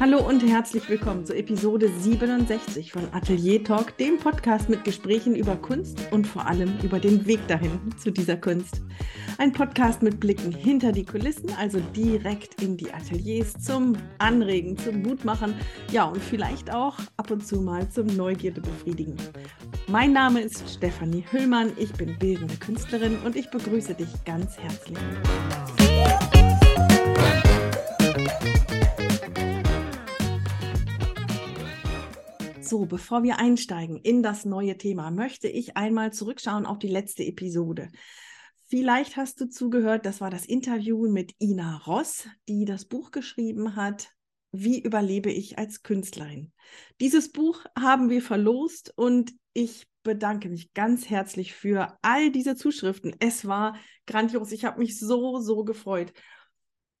[0.00, 5.56] Hallo und herzlich willkommen zur Episode 67 von Atelier Talk, dem Podcast mit Gesprächen über
[5.56, 8.80] Kunst und vor allem über den Weg dahin zu dieser Kunst.
[9.36, 15.02] Ein Podcast mit Blicken hinter die Kulissen, also direkt in die Ateliers zum Anregen, zum
[15.02, 15.52] Mutmachen,
[15.92, 19.16] ja und vielleicht auch ab und zu mal zum Neugierde befriedigen.
[19.86, 24.96] Mein Name ist Stefanie Hüllmann, ich bin bildende Künstlerin und ich begrüße dich ganz herzlich.
[32.70, 37.24] So, bevor wir einsteigen in das neue Thema, möchte ich einmal zurückschauen auf die letzte
[37.24, 37.90] Episode.
[38.66, 43.74] Vielleicht hast du zugehört, das war das Interview mit Ina Ross, die das Buch geschrieben
[43.74, 44.12] hat,
[44.52, 46.52] Wie überlebe ich als Künstlerin?
[47.00, 53.16] Dieses Buch haben wir verlost und ich bedanke mich ganz herzlich für all diese Zuschriften.
[53.18, 54.52] Es war grandios.
[54.52, 56.12] Ich habe mich so, so gefreut.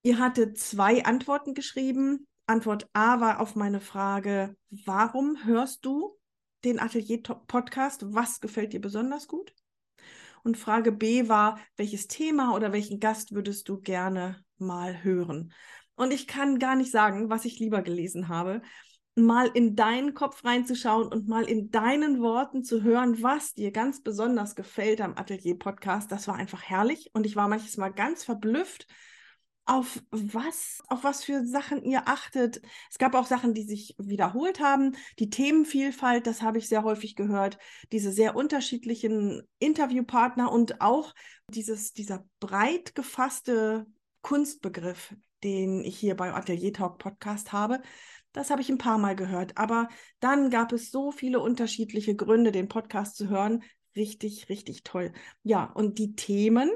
[0.02, 2.26] Ihr hattet zwei Antworten geschrieben.
[2.50, 6.18] Antwort A war auf meine Frage, warum hörst du
[6.64, 8.12] den Atelier-Podcast?
[8.12, 9.54] Was gefällt dir besonders gut?
[10.42, 15.52] Und Frage B war, welches Thema oder welchen Gast würdest du gerne mal hören?
[15.94, 18.62] Und ich kann gar nicht sagen, was ich lieber gelesen habe.
[19.14, 24.02] Mal in deinen Kopf reinzuschauen und mal in deinen Worten zu hören, was dir ganz
[24.02, 26.10] besonders gefällt am Atelier-Podcast.
[26.10, 27.10] Das war einfach herrlich.
[27.12, 28.88] Und ich war manches Mal ganz verblüfft,
[29.66, 32.60] auf was, auf was für Sachen ihr achtet.
[32.90, 34.96] Es gab auch Sachen, die sich wiederholt haben.
[35.18, 37.58] Die Themenvielfalt, das habe ich sehr häufig gehört.
[37.92, 41.14] Diese sehr unterschiedlichen Interviewpartner und auch
[41.48, 43.86] dieses, dieser breit gefasste
[44.22, 47.80] Kunstbegriff, den ich hier bei Atelier Talk Podcast habe.
[48.32, 49.56] Das habe ich ein paar Mal gehört.
[49.56, 49.88] Aber
[50.20, 53.62] dann gab es so viele unterschiedliche Gründe, den Podcast zu hören.
[53.96, 55.12] Richtig, richtig toll.
[55.42, 56.70] Ja, und die Themen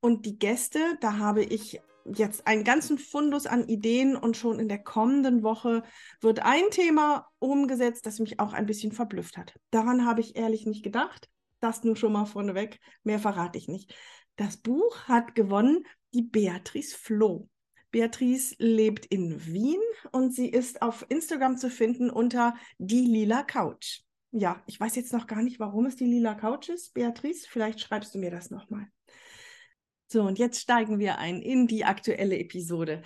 [0.00, 4.68] und die Gäste, da habe ich jetzt einen ganzen Fundus an Ideen und schon in
[4.68, 5.82] der kommenden Woche
[6.20, 9.54] wird ein Thema umgesetzt, das mich auch ein bisschen verblüfft hat.
[9.70, 11.28] Daran habe ich ehrlich nicht gedacht.
[11.60, 12.80] Das nur schon mal vorneweg.
[13.04, 13.94] Mehr verrate ich nicht.
[14.36, 15.84] Das Buch hat gewonnen
[16.14, 17.48] die Beatrice Floh.
[17.90, 19.80] Beatrice lebt in Wien
[20.12, 24.00] und sie ist auf Instagram zu finden unter die lila Couch.
[24.32, 26.94] Ja, ich weiß jetzt noch gar nicht, warum es die lila Couch ist.
[26.94, 28.86] Beatrice, vielleicht schreibst du mir das nochmal.
[30.12, 33.02] So, und jetzt steigen wir ein in die aktuelle Episode.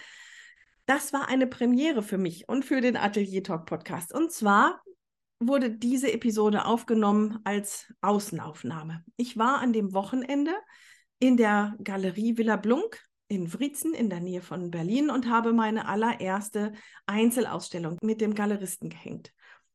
[0.86, 4.14] Das war eine Premiere für mich und für den Atelier Talk Podcast.
[4.14, 4.80] Und zwar
[5.38, 9.04] wurde diese Episode aufgenommen als Außenaufnahme.
[9.16, 10.52] Ich war an dem Wochenende
[11.18, 15.88] in der Galerie Villa Blunk in Wriezen in der Nähe von Berlin und habe meine
[15.88, 16.72] allererste
[17.04, 19.30] Einzelausstellung mit dem Galeristen gehängt.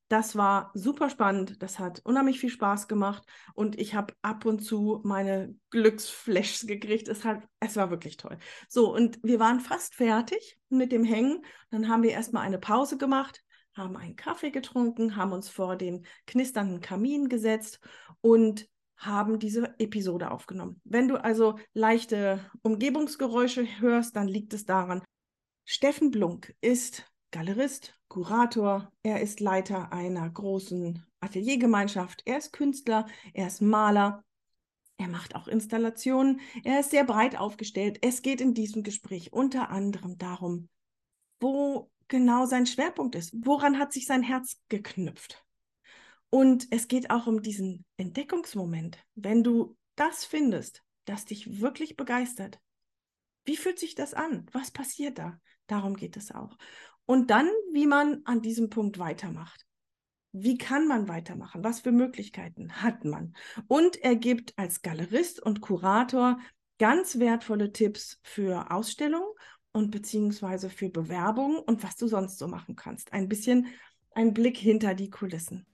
[0.09, 1.61] Das war super spannend.
[1.61, 7.07] Das hat unheimlich viel Spaß gemacht und ich habe ab und zu meine Glücksflashs gekriegt.
[7.07, 8.39] Es, hat, es war wirklich toll.
[8.67, 11.45] So, und wir waren fast fertig mit dem Hängen.
[11.69, 13.43] Dann haben wir erstmal eine Pause gemacht,
[13.75, 17.79] haben einen Kaffee getrunken, haben uns vor den knisternden Kamin gesetzt
[18.21, 20.81] und haben diese Episode aufgenommen.
[20.85, 25.03] Wenn du also leichte Umgebungsgeräusche hörst, dann liegt es daran.
[25.65, 33.47] Steffen Blunk ist Galerist, Kurator, er ist Leiter einer großen Ateliergemeinschaft, er ist Künstler, er
[33.47, 34.23] ist Maler,
[34.97, 37.99] er macht auch Installationen, er ist sehr breit aufgestellt.
[38.01, 40.69] Es geht in diesem Gespräch unter anderem darum,
[41.39, 45.45] wo genau sein Schwerpunkt ist, woran hat sich sein Herz geknüpft.
[46.31, 52.59] Und es geht auch um diesen Entdeckungsmoment, wenn du das findest, das dich wirklich begeistert.
[53.45, 54.45] Wie fühlt sich das an?
[54.51, 55.39] Was passiert da?
[55.67, 56.57] Darum geht es auch.
[57.09, 59.65] Und dann, wie man an diesem Punkt weitermacht.
[60.31, 61.63] Wie kann man weitermachen?
[61.63, 63.33] Was für Möglichkeiten hat man?
[63.67, 66.39] Und er gibt als Galerist und Kurator
[66.77, 69.27] ganz wertvolle Tipps für Ausstellungen
[69.71, 73.11] und beziehungsweise für Bewerbungen und was du sonst so machen kannst.
[73.11, 73.65] Ein bisschen
[74.13, 75.65] ein Blick hinter die Kulissen.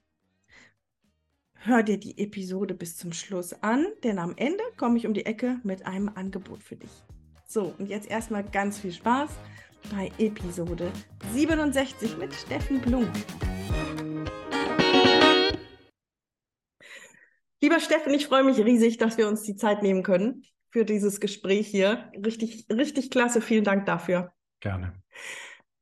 [1.52, 5.26] Hör dir die Episode bis zum Schluss an, denn am Ende komme ich um die
[5.26, 7.02] Ecke mit einem Angebot für dich.
[7.46, 9.30] So, und jetzt erstmal ganz viel Spaß
[9.90, 10.90] bei Episode
[11.32, 13.06] 67 mit Steffen Blum.
[17.60, 21.20] Lieber Steffen, ich freue mich riesig, dass wir uns die Zeit nehmen können für dieses
[21.20, 22.10] Gespräch hier.
[22.24, 23.40] Richtig, richtig klasse.
[23.40, 24.32] Vielen Dank dafür.
[24.60, 24.94] Gerne.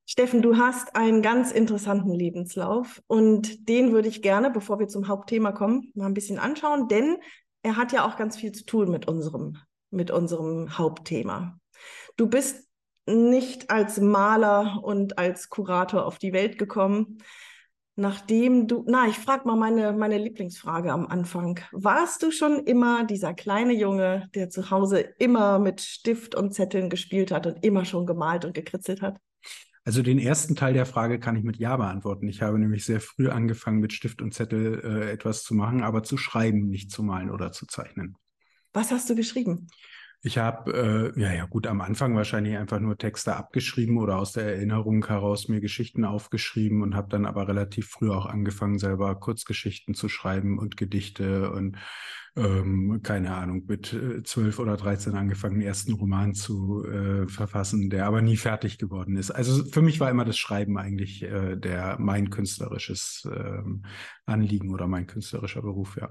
[0.06, 5.08] Steffen, du hast einen ganz interessanten Lebenslauf und den würde ich gerne, bevor wir zum
[5.08, 7.16] Hauptthema kommen, mal ein bisschen anschauen, denn
[7.62, 9.56] er hat ja auch ganz viel zu tun mit unserem,
[9.90, 11.58] mit unserem Hauptthema.
[12.16, 12.63] Du bist
[13.06, 17.18] nicht als Maler und als Kurator auf die Welt gekommen.
[17.96, 21.60] Nachdem du, na, ich frage mal meine, meine Lieblingsfrage am Anfang.
[21.70, 26.90] Warst du schon immer dieser kleine Junge, der zu Hause immer mit Stift und Zetteln
[26.90, 29.18] gespielt hat und immer schon gemalt und gekritzelt hat?
[29.84, 32.26] Also den ersten Teil der Frage kann ich mit Ja beantworten.
[32.26, 36.02] Ich habe nämlich sehr früh angefangen, mit Stift und Zettel äh, etwas zu machen, aber
[36.02, 38.16] zu schreiben, nicht zu malen oder zu zeichnen.
[38.72, 39.68] Was hast du geschrieben?
[40.26, 44.32] Ich habe, äh, ja, ja, gut, am Anfang wahrscheinlich einfach nur Texte abgeschrieben oder aus
[44.32, 49.14] der Erinnerung heraus mir Geschichten aufgeschrieben und habe dann aber relativ früh auch angefangen, selber
[49.16, 51.76] Kurzgeschichten zu schreiben und Gedichte und
[52.36, 57.90] ähm, keine Ahnung, mit äh, zwölf oder dreizehn angefangen, den ersten Roman zu äh, verfassen,
[57.90, 59.30] der aber nie fertig geworden ist.
[59.30, 63.84] Also für mich war immer das Schreiben eigentlich äh, der mein künstlerisches ähm,
[64.24, 66.10] Anliegen oder mein künstlerischer Beruf, ja.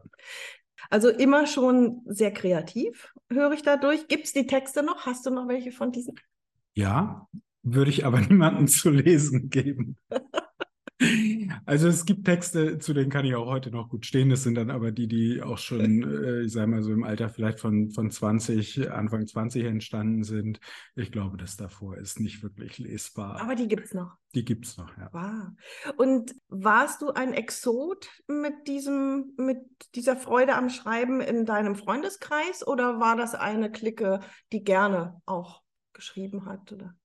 [0.90, 4.08] Also immer schon sehr kreativ, höre ich dadurch.
[4.08, 5.06] Gibt es die Texte noch?
[5.06, 6.16] Hast du noch welche von diesen?
[6.74, 7.28] Ja,
[7.64, 9.98] würde ich aber niemandem zu lesen geben.
[11.66, 14.30] Also es gibt Texte, zu denen kann ich auch heute noch gut stehen.
[14.30, 17.30] Das sind dann aber die, die auch schon, äh, ich sage mal so im Alter
[17.30, 20.60] vielleicht von, von 20, Anfang 20 entstanden sind.
[20.96, 23.42] Ich glaube, das davor ist nicht wirklich lesbar.
[23.42, 24.18] Aber die gibt es noch.
[24.36, 25.10] Die gibt es noch, ja.
[25.12, 25.96] Wow.
[25.98, 29.60] Und warst du ein Exot mit diesem, mit
[29.96, 34.20] dieser Freude am Schreiben in deinem Freundeskreis oder war das eine Clique,
[34.52, 35.62] die gerne auch
[35.94, 36.72] geschrieben hat?
[36.72, 36.96] Oder?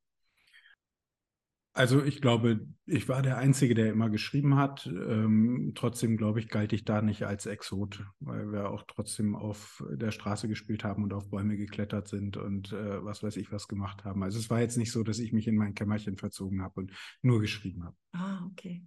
[1.79, 4.87] Also ich glaube, ich war der Einzige, der immer geschrieben hat.
[4.87, 9.85] Ähm, trotzdem, glaube ich, galt ich da nicht als Exot, weil wir auch trotzdem auf
[9.89, 13.69] der Straße gespielt haben und auf Bäume geklettert sind und äh, was weiß ich was
[13.69, 14.25] gemacht haben.
[14.25, 16.93] Also es war jetzt nicht so, dass ich mich in mein Kämmerchen verzogen habe und
[17.23, 17.97] nur geschrieben habe.
[18.11, 18.85] Ah, okay.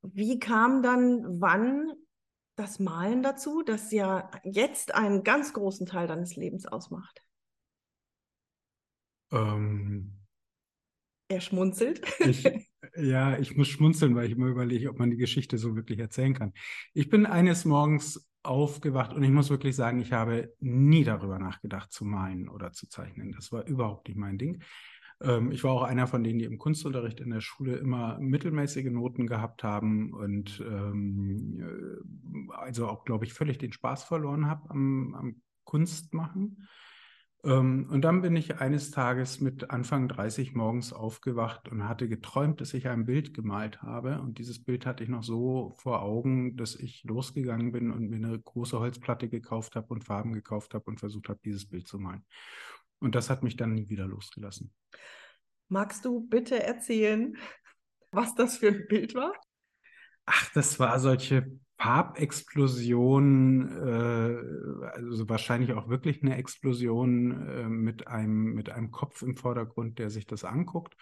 [0.00, 1.92] Wie kam dann wann
[2.56, 7.20] das Malen dazu, das ja jetzt einen ganz großen Teil deines Lebens ausmacht?
[9.30, 10.13] Ähm,
[11.28, 12.02] er schmunzelt.
[12.20, 12.44] Ich,
[12.96, 16.34] ja, ich muss schmunzeln, weil ich immer überlege, ob man die Geschichte so wirklich erzählen
[16.34, 16.52] kann.
[16.92, 21.92] Ich bin eines Morgens aufgewacht und ich muss wirklich sagen, ich habe nie darüber nachgedacht,
[21.92, 23.32] zu malen oder zu zeichnen.
[23.32, 24.62] Das war überhaupt nicht mein Ding.
[25.22, 28.90] Ähm, ich war auch einer von denen, die im Kunstunterricht in der Schule immer mittelmäßige
[28.90, 34.68] Noten gehabt haben und ähm, äh, also auch, glaube ich, völlig den Spaß verloren habe
[34.70, 36.68] am, am Kunstmachen.
[37.44, 42.60] Ähm, und dann bin ich eines Tages mit Anfang 30 morgens aufgewacht und hatte geträumt,
[42.60, 44.20] dass ich ein Bild gemalt habe.
[44.20, 48.16] Und dieses Bild hatte ich noch so vor Augen, dass ich losgegangen bin und mir
[48.16, 51.98] eine große Holzplatte gekauft habe und Farben gekauft habe und versucht habe, dieses Bild zu
[51.98, 52.24] malen.
[53.00, 54.72] Und das hat mich dann nie wieder losgelassen.
[55.68, 57.36] Magst du bitte erzählen,
[58.10, 59.32] was das für ein Bild war?
[60.24, 68.54] Ach, das war solche Farbexplosion, äh, also wahrscheinlich auch wirklich eine Explosion äh, mit, einem,
[68.54, 70.96] mit einem Kopf im Vordergrund, der sich das anguckt.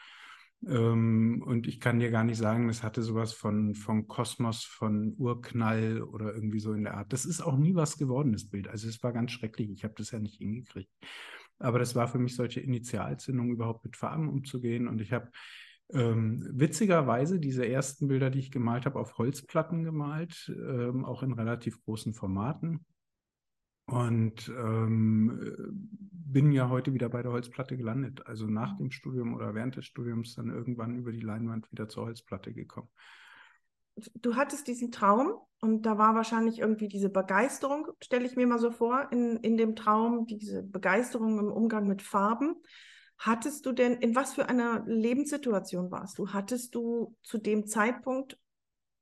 [0.67, 5.15] Ähm, und ich kann dir gar nicht sagen, das hatte sowas von, von Kosmos, von
[5.19, 7.13] Urknall oder irgendwie so in der Art.
[7.13, 8.69] Das ist auch nie was geworden, das Bild.
[8.69, 9.71] Also es war ganz schrecklich.
[9.71, 10.93] Ich habe das ja nicht hingekriegt.
[11.59, 14.89] Aber das war für mich solche Initialzündung, überhaupt mit Farben umzugehen.
[14.89, 15.31] Und ich habe
[15.93, 21.33] ähm, witzigerweise diese ersten Bilder, die ich gemalt habe, auf Holzplatten gemalt, ähm, auch in
[21.33, 22.85] relativ großen Formaten.
[23.87, 28.27] Und ähm, bin ja heute wieder bei der Holzplatte gelandet.
[28.27, 32.06] Also nach dem Studium oder während des Studiums dann irgendwann über die Leinwand wieder zur
[32.06, 32.88] Holzplatte gekommen.
[34.15, 38.59] Du hattest diesen Traum und da war wahrscheinlich irgendwie diese Begeisterung, stelle ich mir mal
[38.59, 42.57] so vor, in, in dem Traum, diese Begeisterung im Umgang mit Farben.
[43.19, 46.33] Hattest du denn, in was für einer Lebenssituation warst du?
[46.33, 48.38] Hattest du zu dem Zeitpunkt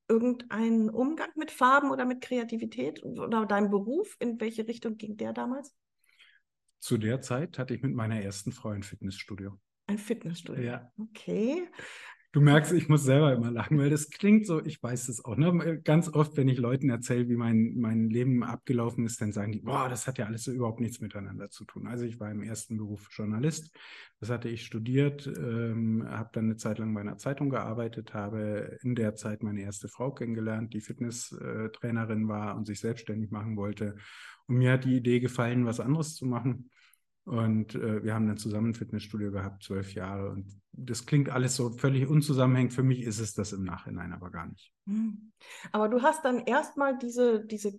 [0.09, 4.17] irgendeinen Umgang mit Farben oder mit Kreativität oder deinem Beruf?
[4.19, 5.75] In welche Richtung ging der damals?
[6.81, 9.59] Zu der Zeit hatte ich mit meiner ersten Frau ein Fitnessstudio.
[9.87, 10.63] Ein Fitnessstudio.
[10.63, 10.93] Ja.
[10.99, 11.69] Okay.
[12.33, 15.37] Du merkst, ich muss selber immer lachen, weil das klingt so, ich weiß es auch.
[15.37, 15.81] Ne?
[15.83, 19.59] Ganz oft, wenn ich Leuten erzähle, wie mein, mein Leben abgelaufen ist, dann sagen die,
[19.59, 21.89] boah, das hat ja alles so überhaupt nichts miteinander zu tun.
[21.89, 23.77] Also ich war im ersten Beruf Journalist,
[24.21, 28.79] das hatte ich studiert, ähm, habe dann eine Zeit lang bei einer Zeitung gearbeitet, habe
[28.83, 33.97] in der Zeit meine erste Frau kennengelernt, die Fitnesstrainerin war und sich selbstständig machen wollte.
[34.47, 36.71] Und mir hat die Idee gefallen, was anderes zu machen.
[37.31, 40.31] Und äh, wir haben dann zusammen ein Fitnessstudio gehabt, zwölf Jahre.
[40.31, 42.73] Und das klingt alles so völlig unzusammenhängend.
[42.73, 44.73] Für mich ist es das im Nachhinein aber gar nicht.
[44.89, 45.31] Hm.
[45.71, 47.79] Aber du hast dann erstmal diese, diese,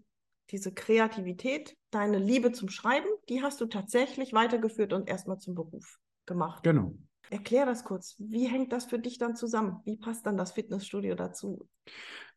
[0.52, 6.00] diese Kreativität, deine Liebe zum Schreiben, die hast du tatsächlich weitergeführt und erstmal zum Beruf
[6.26, 6.64] gemacht.
[6.64, 6.96] Genau.
[7.30, 8.16] Erklär das kurz.
[8.20, 9.80] Wie hängt das für dich dann zusammen?
[9.86, 11.70] Wie passt dann das Fitnessstudio dazu?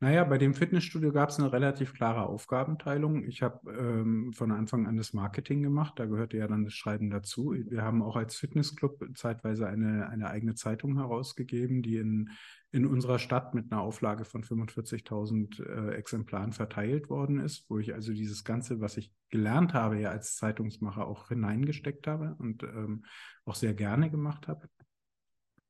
[0.00, 3.24] Naja, bei dem Fitnessstudio gab es eine relativ klare Aufgabenteilung.
[3.24, 7.10] Ich habe ähm, von Anfang an das Marketing gemacht, da gehörte ja dann das Schreiben
[7.10, 7.54] dazu.
[7.54, 12.30] Wir haben auch als Fitnessclub zeitweise eine, eine eigene Zeitung herausgegeben, die in,
[12.74, 17.94] in unserer Stadt mit einer Auflage von 45.000 äh, Exemplaren verteilt worden ist, wo ich
[17.94, 23.04] also dieses Ganze, was ich gelernt habe, ja als Zeitungsmacher auch hineingesteckt habe und ähm,
[23.44, 24.68] auch sehr gerne gemacht habe.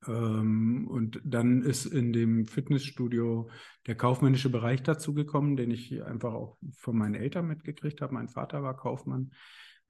[0.07, 3.51] Ähm, und dann ist in dem Fitnessstudio
[3.87, 8.15] der kaufmännische Bereich dazugekommen, den ich einfach auch von meinen Eltern mitgekriegt habe.
[8.15, 9.33] Mein Vater war Kaufmann.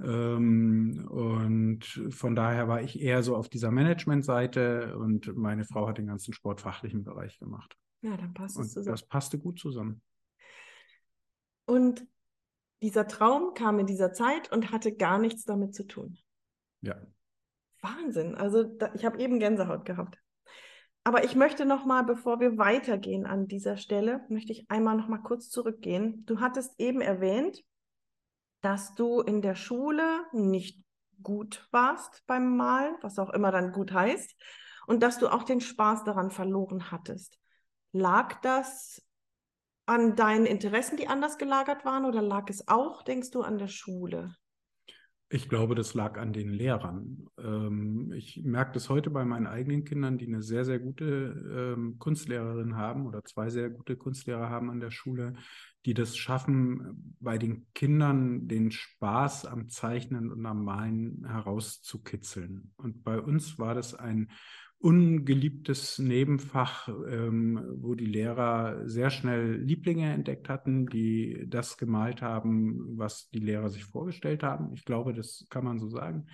[0.00, 5.98] Ähm, und von daher war ich eher so auf dieser Managementseite und meine Frau hat
[5.98, 7.76] den ganzen sportfachlichen Bereich gemacht.
[8.02, 8.92] Ja, dann passt es zusammen.
[8.92, 10.02] Das passte gut zusammen.
[11.66, 12.06] Und
[12.82, 16.18] dieser Traum kam in dieser Zeit und hatte gar nichts damit zu tun.
[16.82, 17.00] Ja.
[17.80, 18.34] Wahnsinn.
[18.34, 20.18] Also da, ich habe eben Gänsehaut gehabt.
[21.04, 25.08] Aber ich möchte noch mal, bevor wir weitergehen an dieser Stelle, möchte ich einmal noch
[25.08, 26.24] mal kurz zurückgehen.
[26.26, 27.62] Du hattest eben erwähnt,
[28.64, 30.82] dass du in der Schule nicht
[31.22, 34.34] gut warst beim Malen, was auch immer dann gut heißt,
[34.86, 37.38] und dass du auch den Spaß daran verloren hattest.
[37.92, 39.02] Lag das
[39.86, 43.68] an deinen Interessen, die anders gelagert waren, oder lag es auch, denkst du, an der
[43.68, 44.34] Schule?
[45.28, 47.26] Ich glaube, das lag an den Lehrern.
[47.38, 51.98] Ähm, ich merke das heute bei meinen eigenen Kindern, die eine sehr, sehr gute ähm,
[51.98, 55.34] Kunstlehrerin haben oder zwei sehr gute Kunstlehrer haben an der Schule,
[55.86, 62.72] die das schaffen, bei den Kindern den Spaß am Zeichnen und am Malen herauszukitzeln.
[62.76, 64.30] Und bei uns war das ein
[64.78, 72.98] ungeliebtes Nebenfach, ähm, wo die Lehrer sehr schnell Lieblinge entdeckt hatten, die das gemalt haben,
[72.98, 74.74] was die Lehrer sich vorgestellt haben.
[74.74, 76.26] Ich glaube, das kann man so sagen.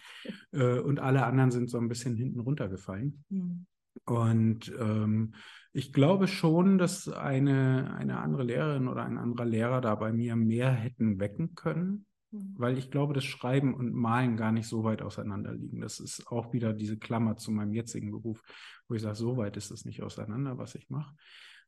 [0.51, 3.25] Äh, und alle anderen sind so ein bisschen hinten runtergefallen.
[3.29, 3.67] Mhm.
[4.05, 5.35] Und ähm,
[5.73, 10.37] ich glaube schon, dass eine, eine andere Lehrerin oder ein anderer Lehrer da bei mir
[10.37, 12.55] mehr hätten wecken können, mhm.
[12.59, 15.81] weil ich glaube, dass Schreiben und Malen gar nicht so weit auseinander liegen.
[15.81, 18.43] Das ist auch wieder diese Klammer zu meinem jetzigen Beruf,
[18.89, 21.15] wo ich sage, so weit ist es nicht auseinander, was ich mache.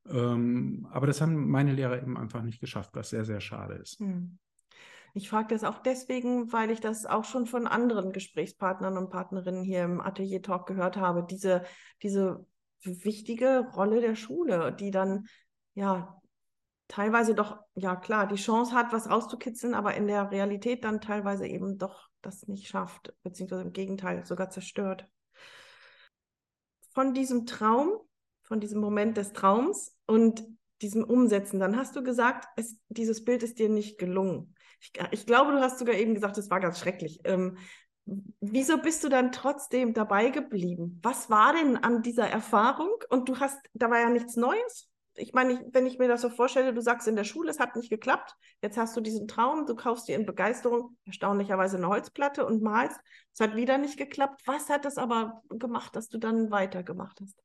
[0.08, 4.00] Ähm, aber das haben meine Lehrer eben einfach nicht geschafft, was sehr, sehr schade ist.
[4.00, 4.38] Mhm.
[5.14, 9.62] Ich frage das auch deswegen, weil ich das auch schon von anderen Gesprächspartnern und Partnerinnen
[9.62, 11.24] hier im Atelier Talk gehört habe.
[11.28, 11.64] Diese,
[12.02, 12.46] diese
[12.82, 15.26] wichtige Rolle der Schule, die dann
[15.74, 16.20] ja
[16.88, 21.46] teilweise doch, ja klar, die Chance hat, was rauszukitzeln, aber in der Realität dann teilweise
[21.46, 25.08] eben doch das nicht schafft, beziehungsweise im Gegenteil sogar zerstört.
[26.90, 27.98] Von diesem Traum,
[28.42, 30.44] von diesem Moment des Traums und
[30.82, 34.54] diesem Umsetzen, dann hast du gesagt, es, dieses Bild ist dir nicht gelungen.
[34.80, 37.20] Ich, ich, glaube, du hast sogar eben gesagt, es war ganz schrecklich.
[37.24, 37.56] Ähm,
[38.04, 40.98] wieso bist du dann trotzdem dabei geblieben?
[41.02, 42.90] Was war denn an dieser Erfahrung?
[43.08, 44.88] Und du hast, da war ja nichts Neues.
[45.14, 47.76] Ich meine, wenn ich mir das so vorstelle, du sagst in der Schule, es hat
[47.76, 48.34] nicht geklappt.
[48.62, 52.98] Jetzt hast du diesen Traum, du kaufst dir in Begeisterung erstaunlicherweise eine Holzplatte und malst.
[53.34, 54.40] Es hat wieder nicht geklappt.
[54.46, 57.38] Was hat das aber gemacht, dass du dann weitergemacht hast?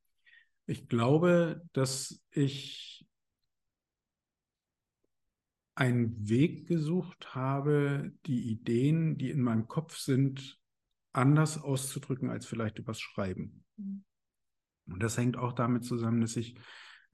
[0.65, 2.96] Ich glaube, dass ich
[5.77, 10.59] einen Weg gesucht habe, die Ideen, die in meinem Kopf sind,
[11.13, 13.63] anders auszudrücken als vielleicht übers Schreiben.
[13.77, 14.03] Mhm.
[14.89, 16.57] Und das hängt auch damit zusammen, dass ich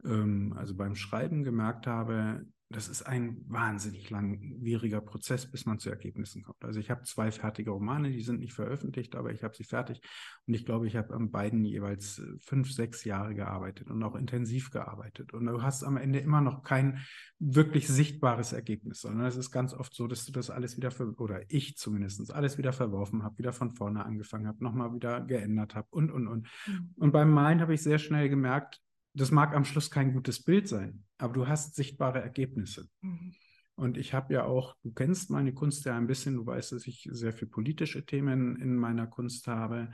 [0.05, 5.89] ähm, also beim Schreiben gemerkt habe, das ist ein wahnsinnig langwieriger Prozess, bis man zu
[5.89, 6.63] Ergebnissen kommt.
[6.63, 10.01] Also ich habe zwei fertige Romane, die sind nicht veröffentlicht, aber ich habe sie fertig.
[10.47, 14.15] Und ich glaube, ich habe an beiden jeweils äh, fünf, sechs Jahre gearbeitet und auch
[14.15, 15.33] intensiv gearbeitet.
[15.33, 16.99] Und du hast am Ende immer noch kein
[17.39, 21.13] wirklich sichtbares Ergebnis, sondern es ist ganz oft so, dass du das alles wieder, ver
[21.19, 25.75] oder ich zumindest, alles wieder verworfen habe, wieder von vorne angefangen habe, nochmal wieder geändert
[25.75, 26.47] habe und, und, und.
[26.65, 26.93] Mhm.
[26.95, 28.81] Und beim Malen habe ich sehr schnell gemerkt,
[29.13, 32.89] das mag am Schluss kein gutes Bild sein, aber du hast sichtbare Ergebnisse.
[33.01, 33.33] Mhm.
[33.75, 36.85] Und ich habe ja auch, du kennst meine Kunst ja ein bisschen, du weißt, dass
[36.85, 39.91] ich sehr viel politische Themen in meiner Kunst habe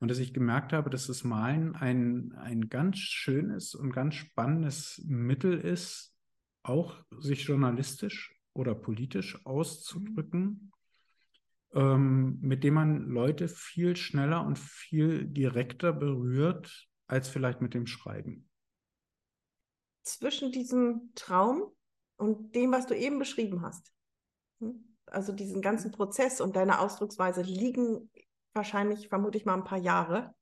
[0.00, 5.02] und dass ich gemerkt habe, dass das Malen ein, ein ganz schönes und ganz spannendes
[5.06, 6.14] Mittel ist,
[6.62, 10.72] auch sich journalistisch oder politisch auszudrücken,
[11.72, 11.80] mhm.
[11.80, 17.86] ähm, mit dem man Leute viel schneller und viel direkter berührt als vielleicht mit dem
[17.86, 18.48] Schreiben
[20.02, 21.64] zwischen diesem Traum
[22.16, 23.92] und dem, was du eben beschrieben hast.
[24.60, 24.96] Hm?
[25.06, 28.10] Also diesen ganzen Prozess und deine Ausdrucksweise liegen
[28.54, 30.34] wahrscheinlich, vermute ich mal, ein paar Jahre.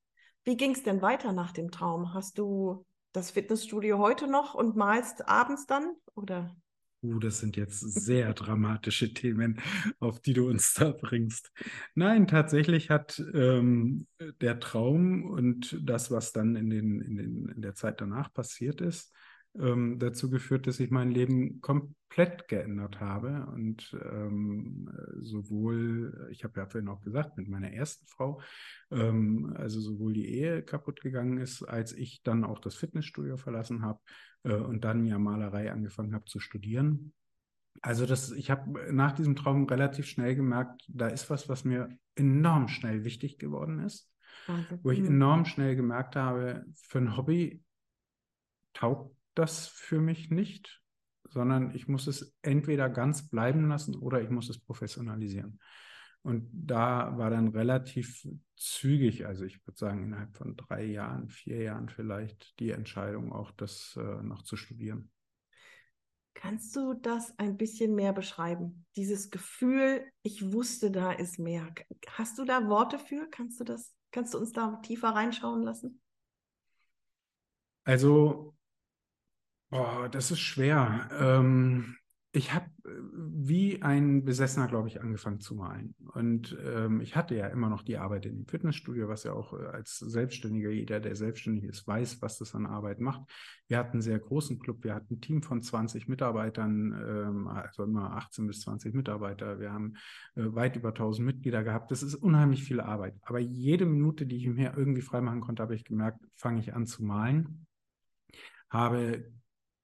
[0.43, 2.13] Wie ging es denn weiter nach dem Traum?
[2.13, 5.95] Hast du das Fitnessstudio heute noch und malst abends dann?
[6.15, 6.55] Oder?
[7.03, 9.59] Uh, das sind jetzt sehr dramatische Themen,
[9.99, 11.51] auf die du uns da bringst.
[11.95, 14.07] Nein, tatsächlich hat ähm,
[14.39, 18.81] der Traum und das, was dann in, den, in, den, in der Zeit danach passiert
[18.81, 19.11] ist,
[19.59, 23.47] ähm, dazu geführt, dass ich mein Leben komplett geändert habe.
[23.53, 24.89] Und ähm,
[25.19, 28.41] sowohl, ich habe ja vorhin auch gesagt, mit meiner ersten Frau,
[28.91, 33.81] ähm, also sowohl die Ehe kaputt gegangen ist, als ich dann auch das Fitnessstudio verlassen
[33.81, 33.99] habe
[34.43, 37.13] äh, und dann ja Malerei angefangen habe zu studieren.
[37.81, 41.89] Also das, ich habe nach diesem Traum relativ schnell gemerkt, da ist was, was mir
[42.15, 44.09] enorm schnell wichtig geworden ist.
[44.47, 44.79] Wahnsinn.
[44.83, 45.07] wo ich Mhm.
[45.07, 47.61] enorm schnell gemerkt habe, für ein Hobby
[48.73, 50.81] taugt das für mich nicht,
[51.29, 55.59] sondern ich muss es entweder ganz bleiben lassen oder ich muss es professionalisieren.
[56.23, 61.63] Und da war dann relativ zügig, also ich würde sagen innerhalb von drei Jahren, vier
[61.63, 65.09] Jahren vielleicht, die Entscheidung auch, das äh, noch zu studieren.
[66.33, 68.85] Kannst du das ein bisschen mehr beschreiben?
[68.95, 71.67] Dieses Gefühl, ich wusste, da ist mehr.
[72.11, 73.27] Hast du da Worte für?
[73.29, 76.01] Kannst du das, kannst du uns da tiefer reinschauen lassen?
[77.83, 78.55] Also,
[79.71, 81.09] boah, das ist schwer.
[81.19, 81.95] Ähm,
[82.33, 85.95] ich habe wie ein Besessener, glaube ich, angefangen zu malen.
[86.13, 89.53] Und ähm, ich hatte ja immer noch die Arbeit in dem Fitnessstudio, was ja auch
[89.53, 93.29] äh, als Selbstständiger, jeder, der selbstständig ist, weiß, was das an Arbeit macht.
[93.67, 97.83] Wir hatten einen sehr großen Club, wir hatten ein Team von 20 Mitarbeitern, ähm, also
[97.83, 99.59] immer 18 bis 20 Mitarbeiter.
[99.59, 99.95] Wir haben
[100.35, 101.91] äh, weit über 1000 Mitglieder gehabt.
[101.91, 103.15] Das ist unheimlich viel Arbeit.
[103.23, 106.87] Aber jede Minute, die ich mir irgendwie freimachen konnte, habe ich gemerkt, fange ich an
[106.87, 107.65] zu malen
[108.71, 109.25] habe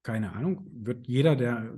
[0.07, 1.77] keine Ahnung, wird jeder, der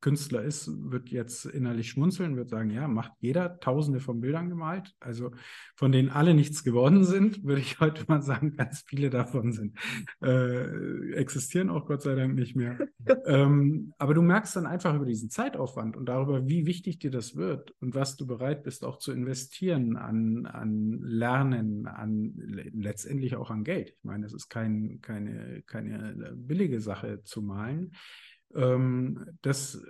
[0.00, 4.96] Künstler ist, wird jetzt innerlich schmunzeln, wird sagen, ja, macht jeder tausende von Bildern gemalt,
[5.00, 5.32] also
[5.76, 9.76] von denen alle nichts geworden sind, würde ich heute mal sagen, ganz viele davon sind,
[10.22, 12.78] äh, existieren auch Gott sei Dank nicht mehr.
[13.26, 17.36] ähm, aber du merkst dann einfach über diesen Zeitaufwand und darüber, wie wichtig dir das
[17.36, 22.32] wird und was du bereit bist auch zu investieren an, an Lernen, an
[22.72, 23.90] letztendlich auch an Geld.
[23.90, 27.57] Ich meine, es ist kein, keine, keine billige Sache zu malen
[28.54, 29.82] ähm, dass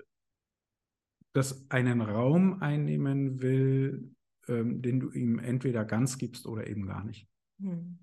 [1.32, 4.14] das einen Raum einnehmen will,
[4.48, 7.28] ähm, den du ihm entweder ganz gibst oder eben gar nicht.
[7.60, 7.98] Hm.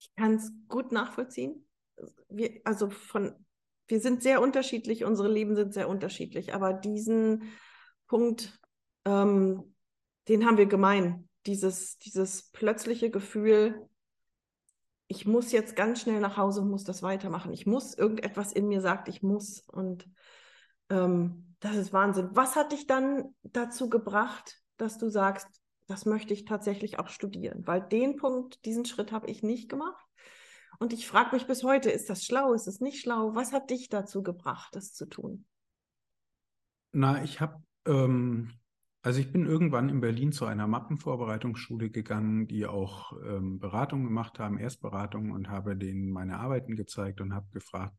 [0.00, 1.66] Ich kann es gut nachvollziehen.
[2.28, 3.34] Wir, also von,
[3.88, 7.44] wir sind sehr unterschiedlich, unsere Leben sind sehr unterschiedlich, aber diesen
[8.06, 8.58] Punkt,
[9.04, 9.74] ähm,
[10.28, 11.28] den haben wir gemein.
[11.46, 13.88] Dieses, dieses plötzliche Gefühl,
[15.08, 17.52] ich muss jetzt ganz schnell nach Hause und muss das weitermachen.
[17.52, 19.60] Ich muss, irgendetwas in mir sagt, ich muss.
[19.66, 20.06] Und
[20.90, 22.28] ähm, das ist Wahnsinn.
[22.32, 25.48] Was hat dich dann dazu gebracht, dass du sagst,
[25.86, 27.66] das möchte ich tatsächlich auch studieren?
[27.66, 30.04] Weil den Punkt, diesen Schritt habe ich nicht gemacht.
[30.78, 33.34] Und ich frage mich bis heute, ist das schlau, ist es nicht schlau?
[33.34, 35.46] Was hat dich dazu gebracht, das zu tun?
[36.92, 38.52] Na, ich habe ähm,
[39.08, 44.38] also ich bin irgendwann in Berlin zu einer Mappenvorbereitungsschule gegangen, die auch ähm, Beratungen gemacht
[44.38, 47.94] haben, Erstberatungen und habe denen meine Arbeiten gezeigt und habe gefragt,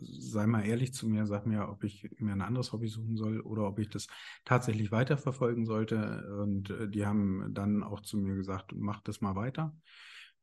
[0.00, 3.40] sei mal ehrlich zu mir, sag mir, ob ich mir ein anderes Hobby suchen soll
[3.40, 4.06] oder ob ich das
[4.44, 6.32] tatsächlich weiterverfolgen sollte.
[6.40, 9.74] Und äh, die haben dann auch zu mir gesagt, mach das mal weiter.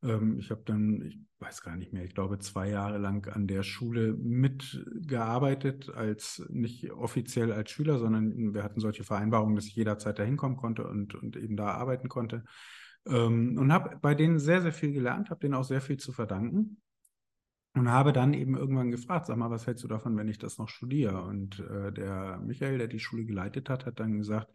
[0.03, 3.47] Ähm, ich habe dann, ich weiß gar nicht mehr, ich glaube zwei Jahre lang an
[3.47, 9.75] der Schule mitgearbeitet, als nicht offiziell als Schüler, sondern wir hatten solche Vereinbarungen, dass ich
[9.75, 12.43] jederzeit da hinkommen konnte und, und eben da arbeiten konnte.
[13.07, 16.11] Ähm, und habe bei denen sehr, sehr viel gelernt, habe denen auch sehr viel zu
[16.11, 16.81] verdanken.
[17.75, 20.57] Und habe dann eben irgendwann gefragt, sag mal, was hältst du davon, wenn ich das
[20.57, 21.21] noch studiere?
[21.21, 24.49] Und äh, der Michael, der die Schule geleitet hat, hat dann gesagt,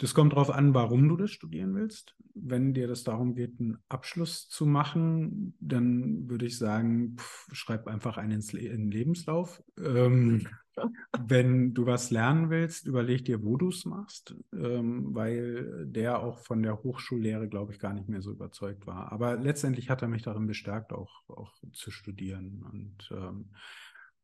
[0.00, 2.16] das kommt darauf an, warum du das studieren willst.
[2.34, 7.86] Wenn dir das darum geht, einen Abschluss zu machen, dann würde ich sagen, pff, schreib
[7.86, 9.62] einfach einen ins Le in den Lebenslauf.
[9.78, 10.46] Ähm,
[11.26, 16.38] wenn du was lernen willst, überleg dir, wo du es machst, ähm, weil der auch
[16.38, 19.12] von der Hochschullehre, glaube ich, gar nicht mehr so überzeugt war.
[19.12, 22.64] Aber letztendlich hat er mich darin bestärkt, auch, auch zu studieren.
[22.72, 23.50] Und ähm,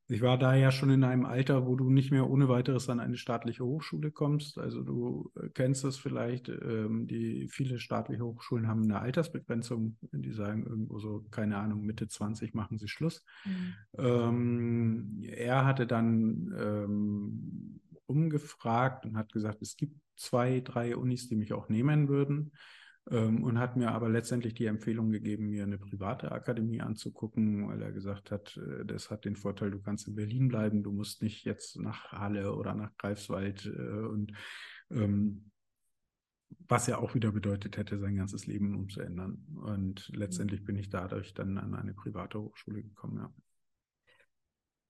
[0.08, 3.00] ich war da ja schon in einem Alter, wo du nicht mehr ohne weiteres an
[3.00, 4.58] eine staatliche Hochschule kommst.
[4.58, 9.96] Also du äh, kennst es vielleicht, ähm, die viele staatliche Hochschulen haben eine Altersbegrenzung.
[10.12, 13.24] Die sagen irgendwo so, keine Ahnung, Mitte 20 machen sie Schluss.
[13.44, 13.74] Mhm.
[13.98, 21.36] Ähm, er hatte dann ähm, umgefragt und hat gesagt, es gibt zwei, drei Unis, die
[21.36, 22.52] mich auch nehmen würden
[23.10, 27.80] ähm, und hat mir aber letztendlich die Empfehlung gegeben, mir eine private Akademie anzugucken, weil
[27.82, 31.22] er gesagt hat, äh, das hat den Vorteil, du kannst in Berlin bleiben, du musst
[31.22, 34.32] nicht jetzt nach Halle oder nach Greifswald äh, und
[34.90, 35.50] ähm,
[36.68, 39.44] was ja auch wieder bedeutet hätte, sein ganzes Leben umzuändern.
[39.64, 43.32] Und letztendlich bin ich dadurch dann an eine private Hochschule gekommen, ja.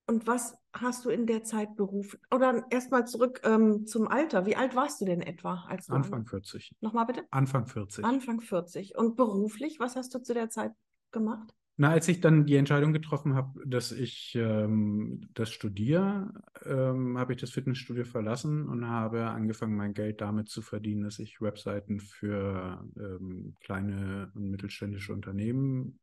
[0.08, 2.20] Und was hast du in der Zeit berufen?
[2.32, 4.46] Oder erstmal zurück ähm, zum Alter.
[4.46, 5.64] Wie alt warst du denn etwa?
[5.68, 6.76] Als Anfang 40.
[6.80, 7.24] Nochmal bitte?
[7.30, 8.04] Anfang 40.
[8.04, 8.96] Anfang 40.
[8.96, 10.72] Und beruflich, was hast du zu der Zeit
[11.10, 11.52] gemacht?
[11.78, 16.32] Na, als ich dann die Entscheidung getroffen habe, dass ich ähm, das studiere,
[16.64, 21.18] ähm, habe ich das Fitnessstudio verlassen und habe angefangen, mein Geld damit zu verdienen, dass
[21.18, 25.98] ich Webseiten für ähm, kleine und mittelständische Unternehmen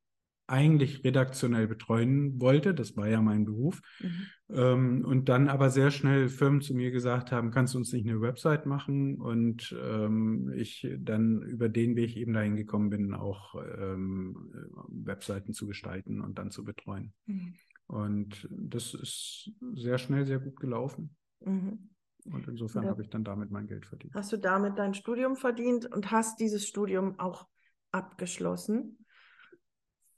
[0.48, 2.74] eigentlich redaktionell betreuen wollte.
[2.74, 3.82] Das war ja mein Beruf.
[4.00, 4.28] Mhm.
[4.50, 8.08] Ähm, und dann aber sehr schnell Firmen zu mir gesagt haben, kannst du uns nicht
[8.08, 9.22] eine Website machen?
[9.22, 14.52] Und ähm, ich dann über den Weg eben dahin gekommen bin, auch ähm,
[14.90, 17.14] Webseiten zu gestalten und dann zu betreuen.
[17.26, 17.56] Mhm.
[17.88, 21.16] Und das ist sehr schnell, sehr gut gelaufen.
[21.42, 21.90] Mhm.
[22.26, 22.90] Und insofern ja.
[22.90, 24.14] habe ich dann damit mein Geld verdient.
[24.14, 27.48] Hast du damit dein Studium verdient und hast dieses Studium auch
[27.92, 29.03] abgeschlossen?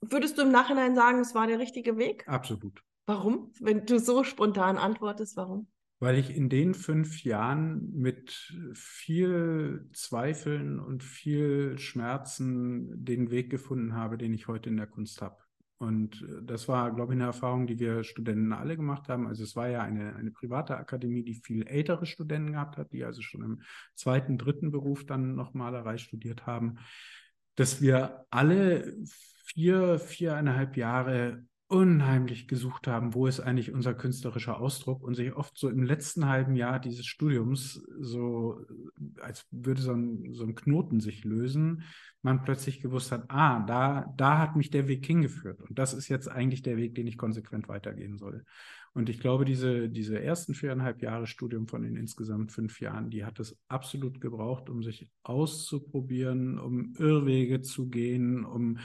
[0.02, 2.28] Würdest du im Nachhinein sagen, es war der richtige Weg?
[2.28, 2.84] Absolut.
[3.06, 3.52] Warum?
[3.60, 5.68] Wenn du so spontan antwortest, warum?
[6.00, 13.96] Weil ich in den fünf Jahren mit viel Zweifeln und viel Schmerzen den Weg gefunden
[13.96, 15.38] habe, den ich heute in der Kunst habe.
[15.78, 19.28] Und das war, glaube ich, eine Erfahrung, die wir Studenten alle gemacht haben.
[19.28, 23.04] Also es war ja eine, eine private Akademie, die viel ältere Studenten gehabt hat, die
[23.04, 23.62] also schon im
[23.94, 26.80] zweiten, dritten Beruf dann noch Malerei studiert haben,
[27.56, 28.98] dass wir alle
[29.56, 35.58] vier, viereinhalb Jahre unheimlich gesucht haben, wo ist eigentlich unser künstlerischer Ausdruck und sich oft
[35.58, 38.60] so im letzten halben Jahr dieses Studiums so,
[39.20, 41.84] als würde so ein, so ein Knoten sich lösen,
[42.22, 46.08] man plötzlich gewusst hat, ah, da, da hat mich der Weg hingeführt und das ist
[46.08, 48.46] jetzt eigentlich der Weg, den ich konsequent weitergehen soll.
[48.96, 53.26] Und ich glaube, diese, diese ersten viereinhalb Jahre Studium von den insgesamt fünf Jahren, die
[53.26, 58.80] hat es absolut gebraucht, um sich auszuprobieren, um Irrwege zu gehen, um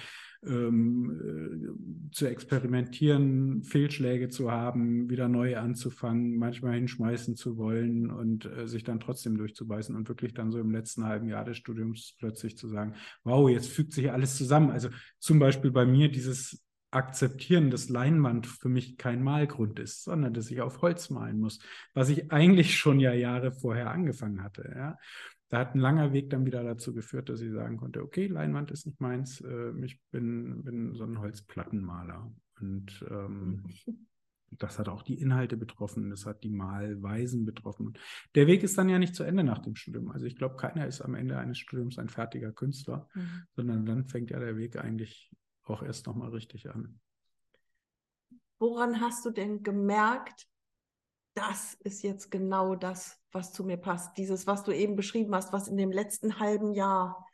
[0.44, 8.46] ähm, äh, zu experimentieren, Fehlschläge zu haben, wieder neu anzufangen, manchmal hinschmeißen zu wollen und
[8.46, 12.16] äh, sich dann trotzdem durchzubeißen und wirklich dann so im letzten halben Jahr des Studiums
[12.18, 14.70] plötzlich zu sagen, wow, jetzt fügt sich alles zusammen.
[14.70, 14.88] Also
[15.20, 20.50] zum Beispiel bei mir dieses akzeptieren, dass Leinwand für mich kein Malgrund ist, sondern dass
[20.50, 21.60] ich auf Holz malen muss,
[21.94, 24.72] was ich eigentlich schon ja Jahre vorher angefangen hatte.
[24.74, 24.98] Ja.
[25.48, 28.70] Da hat ein langer Weg dann wieder dazu geführt, dass ich sagen konnte, okay, Leinwand
[28.70, 32.32] ist nicht meins, äh, ich bin, bin so ein Holzplattenmaler.
[32.60, 33.64] Und ähm,
[34.58, 37.94] das hat auch die Inhalte betroffen, das hat die Malweisen betroffen.
[38.34, 40.10] Der Weg ist dann ja nicht zu Ende nach dem Studium.
[40.10, 43.42] Also ich glaube, keiner ist am Ende eines Studiums ein fertiger Künstler, mhm.
[43.54, 45.30] sondern dann fängt ja der Weg eigentlich
[45.70, 47.00] auch erst nochmal richtig an.
[48.58, 50.46] Woran hast du denn gemerkt,
[51.34, 54.18] das ist jetzt genau das, was zu mir passt?
[54.18, 57.26] Dieses, was du eben beschrieben hast, was in dem letzten halben Jahr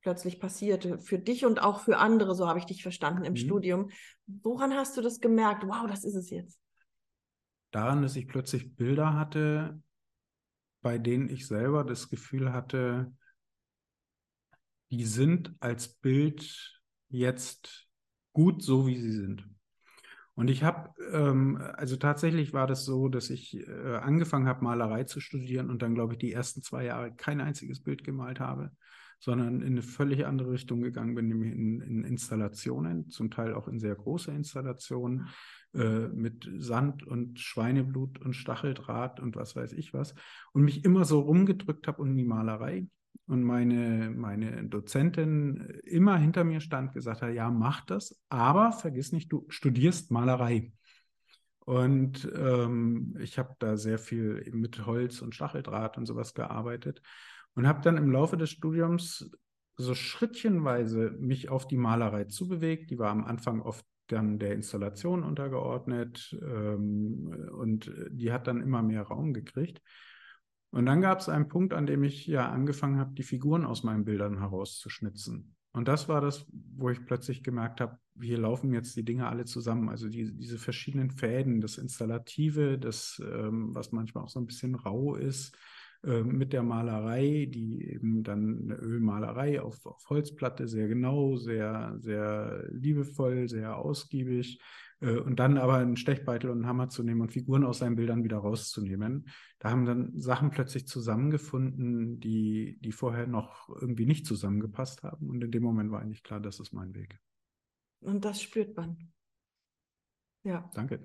[0.00, 3.38] plötzlich passierte, für dich und auch für andere, so habe ich dich verstanden im mhm.
[3.38, 3.90] Studium.
[4.26, 5.62] Woran hast du das gemerkt?
[5.64, 6.58] Wow, das ist es jetzt.
[7.70, 9.80] Daran, dass ich plötzlich Bilder hatte,
[10.82, 13.14] bei denen ich selber das Gefühl hatte,
[14.90, 16.81] die sind als Bild
[17.12, 17.86] jetzt
[18.32, 19.48] gut so, wie sie sind.
[20.34, 25.04] Und ich habe, ähm, also tatsächlich war das so, dass ich äh, angefangen habe, Malerei
[25.04, 28.70] zu studieren und dann, glaube ich, die ersten zwei Jahre kein einziges Bild gemalt habe,
[29.20, 33.68] sondern in eine völlig andere Richtung gegangen bin, nämlich in, in Installationen, zum Teil auch
[33.68, 35.28] in sehr große Installationen
[35.74, 40.14] äh, mit Sand und Schweineblut und Stacheldraht und was weiß ich was
[40.52, 42.86] und mich immer so rumgedrückt habe um die Malerei
[43.26, 49.12] und meine, meine Dozentin immer hinter mir stand, gesagt hat, ja, mach das, aber vergiss
[49.12, 50.72] nicht, du studierst Malerei.
[51.60, 57.00] Und ähm, ich habe da sehr viel mit Holz und Stacheldraht und sowas gearbeitet
[57.54, 59.30] und habe dann im Laufe des Studiums
[59.76, 62.90] so schrittchenweise mich auf die Malerei zubewegt.
[62.90, 68.82] Die war am Anfang oft dann der Installation untergeordnet ähm, und die hat dann immer
[68.82, 69.80] mehr Raum gekriegt.
[70.72, 73.84] Und dann gab es einen Punkt, an dem ich ja angefangen habe, die Figuren aus
[73.84, 75.54] meinen Bildern herauszuschnitzen.
[75.72, 79.44] Und das war das, wo ich plötzlich gemerkt habe, hier laufen jetzt die Dinge alle
[79.44, 79.88] zusammen.
[79.88, 84.74] Also die, diese verschiedenen Fäden, das Installative, das, ähm, was manchmal auch so ein bisschen
[84.74, 85.56] rau ist,
[86.04, 91.96] äh, mit der Malerei, die eben dann eine Ölmalerei auf, auf Holzplatte, sehr genau, sehr,
[91.98, 94.60] sehr liebevoll, sehr ausgiebig,
[95.02, 98.22] und dann aber einen Stechbeitel und einen Hammer zu nehmen und Figuren aus seinen Bildern
[98.22, 99.28] wieder rauszunehmen.
[99.58, 105.28] Da haben dann Sachen plötzlich zusammengefunden, die, die vorher noch irgendwie nicht zusammengepasst haben.
[105.28, 107.18] Und in dem Moment war eigentlich klar, das ist mein Weg.
[108.00, 109.12] Und das spürt man.
[110.44, 110.70] Ja.
[110.74, 111.04] Danke.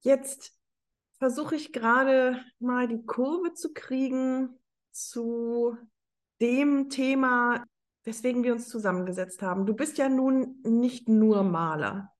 [0.00, 0.52] Jetzt
[1.18, 4.58] versuche ich gerade mal die Kurve zu kriegen
[4.90, 5.76] zu
[6.40, 7.64] dem Thema,
[8.04, 9.66] weswegen wir uns zusammengesetzt haben.
[9.66, 12.12] Du bist ja nun nicht nur Maler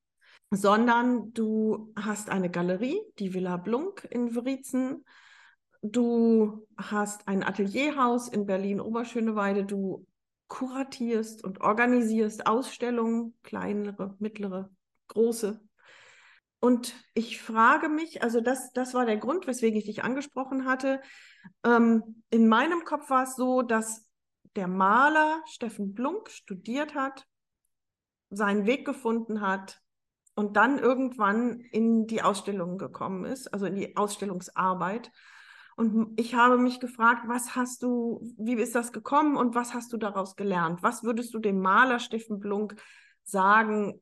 [0.51, 5.05] sondern du hast eine Galerie, die Villa Blunk in Wriezen.
[5.83, 9.65] Du hast ein Atelierhaus in Berlin-Oberschöneweide.
[9.65, 10.07] Du
[10.49, 14.71] kuratierst und organisierst Ausstellungen, kleinere, mittlere,
[15.09, 15.61] große.
[16.61, 21.01] Und ich frage mich, also das, das war der Grund, weswegen ich dich angesprochen hatte.
[21.65, 24.09] Ähm, in meinem Kopf war es so, dass
[24.55, 27.27] der Maler Steffen Blunk studiert hat
[28.31, 29.81] seinen Weg gefunden hat
[30.37, 35.11] und dann irgendwann in die Ausstellung gekommen ist, also in die Ausstellungsarbeit.
[35.77, 39.92] Und ich habe mich gefragt, was hast du, wie ist das gekommen und was hast
[39.92, 40.83] du daraus gelernt?
[40.83, 42.77] Was würdest du dem Maler Steffen Blunk
[43.25, 44.01] sagen,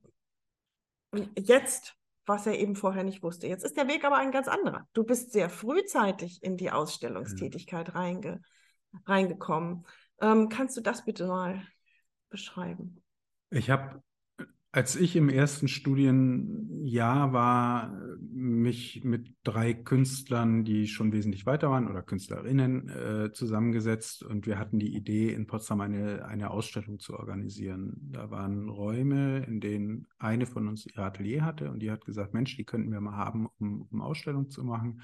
[1.38, 1.94] jetzt,
[2.26, 3.46] was er eben vorher nicht wusste?
[3.46, 4.88] Jetzt ist der Weg aber ein ganz anderer.
[4.92, 8.42] Du bist sehr frühzeitig in die Ausstellungstätigkeit reinge,
[9.06, 9.86] reingekommen.
[10.20, 11.62] Ähm, kannst du das bitte mal
[12.28, 13.02] beschreiben?
[13.50, 14.02] Ich habe
[14.74, 17.96] als ich im ersten Studienjahr war,
[18.32, 24.58] mich mit drei Künstlern, die schon wesentlich weiter waren oder Künstlerinnen äh, zusammengesetzt und wir
[24.58, 27.92] hatten die Idee, in Potsdam eine, eine Ausstellung zu organisieren.
[28.10, 32.34] Da waren Räume, in denen eine von uns ihr Atelier hatte und die hat gesagt,
[32.34, 35.02] Mensch, die könnten wir mal haben, um, um Ausstellung zu machen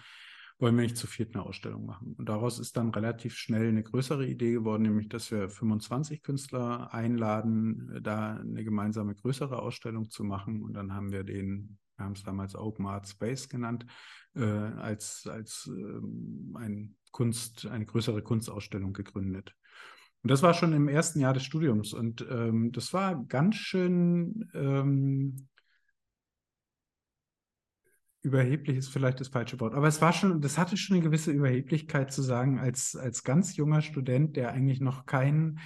[0.61, 2.15] wollen wir nicht zu viert eine Ausstellung machen.
[2.19, 6.93] Und daraus ist dann relativ schnell eine größere Idee geworden, nämlich, dass wir 25 Künstler
[6.93, 10.63] einladen, da eine gemeinsame größere Ausstellung zu machen.
[10.63, 13.87] Und dann haben wir den, wir haben es damals Open Art Space genannt,
[14.35, 19.55] äh, als, als ähm, ein Kunst, eine größere Kunstausstellung gegründet.
[20.23, 21.95] Und das war schon im ersten Jahr des Studiums.
[21.95, 25.49] Und ähm, das war ganz schön ähm,
[28.23, 31.31] überheblich ist vielleicht das falsche Wort, aber es war schon, das hatte schon eine gewisse
[31.31, 35.59] Überheblichkeit zu sagen, als, als ganz junger Student, der eigentlich noch kein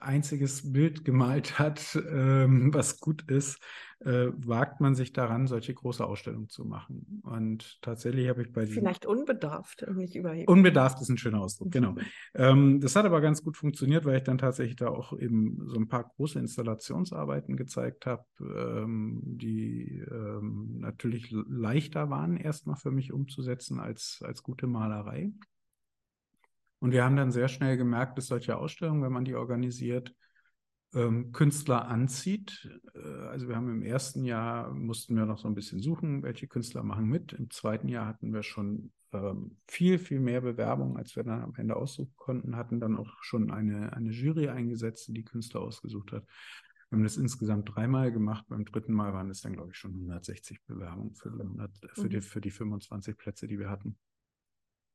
[0.00, 3.58] einziges Bild gemalt hat, ähm, was gut ist,
[4.00, 7.20] äh, wagt man sich daran, solche große Ausstellungen zu machen.
[7.22, 10.48] Und tatsächlich habe ich bei Vielleicht unbedarft, nicht überheblich.
[10.48, 11.94] Unbedarft ist ein schöner Ausdruck, genau.
[12.34, 15.76] ähm, das hat aber ganz gut funktioniert, weil ich dann tatsächlich da auch eben so
[15.76, 23.12] ein paar große Installationsarbeiten gezeigt habe, ähm, die ähm, natürlich leichter waren, erstmal für mich
[23.12, 25.30] umzusetzen als, als gute Malerei.
[26.80, 30.14] Und wir haben dann sehr schnell gemerkt, dass solche Ausstellungen, wenn man die organisiert,
[30.94, 32.68] ähm, Künstler anzieht.
[32.94, 36.48] Äh, also wir haben im ersten Jahr mussten wir noch so ein bisschen suchen, welche
[36.48, 37.32] Künstler machen mit.
[37.32, 41.54] Im zweiten Jahr hatten wir schon ähm, viel, viel mehr Bewerbungen, als wir dann am
[41.56, 46.12] Ende aussuchen konnten, hatten dann auch schon eine, eine Jury eingesetzt, die die Künstler ausgesucht
[46.12, 46.24] hat.
[46.88, 48.46] Wir haben das insgesamt dreimal gemacht.
[48.48, 52.16] Beim dritten Mal waren es dann, glaube ich, schon 160 Bewerbungen für, 100, für, die,
[52.16, 52.22] mhm.
[52.22, 53.96] für die 25 Plätze, die wir hatten.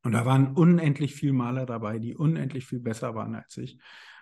[0.05, 3.79] Und da waren unendlich viele Maler dabei, die unendlich viel besser waren als ich.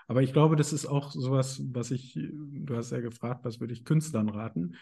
[0.08, 3.74] Aber ich glaube, das ist auch sowas, was ich, du hast ja gefragt, was würde
[3.74, 4.76] ich Künstlern raten,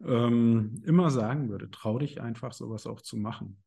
[0.00, 3.63] ähm, immer sagen würde, trau dich einfach, sowas auch zu machen.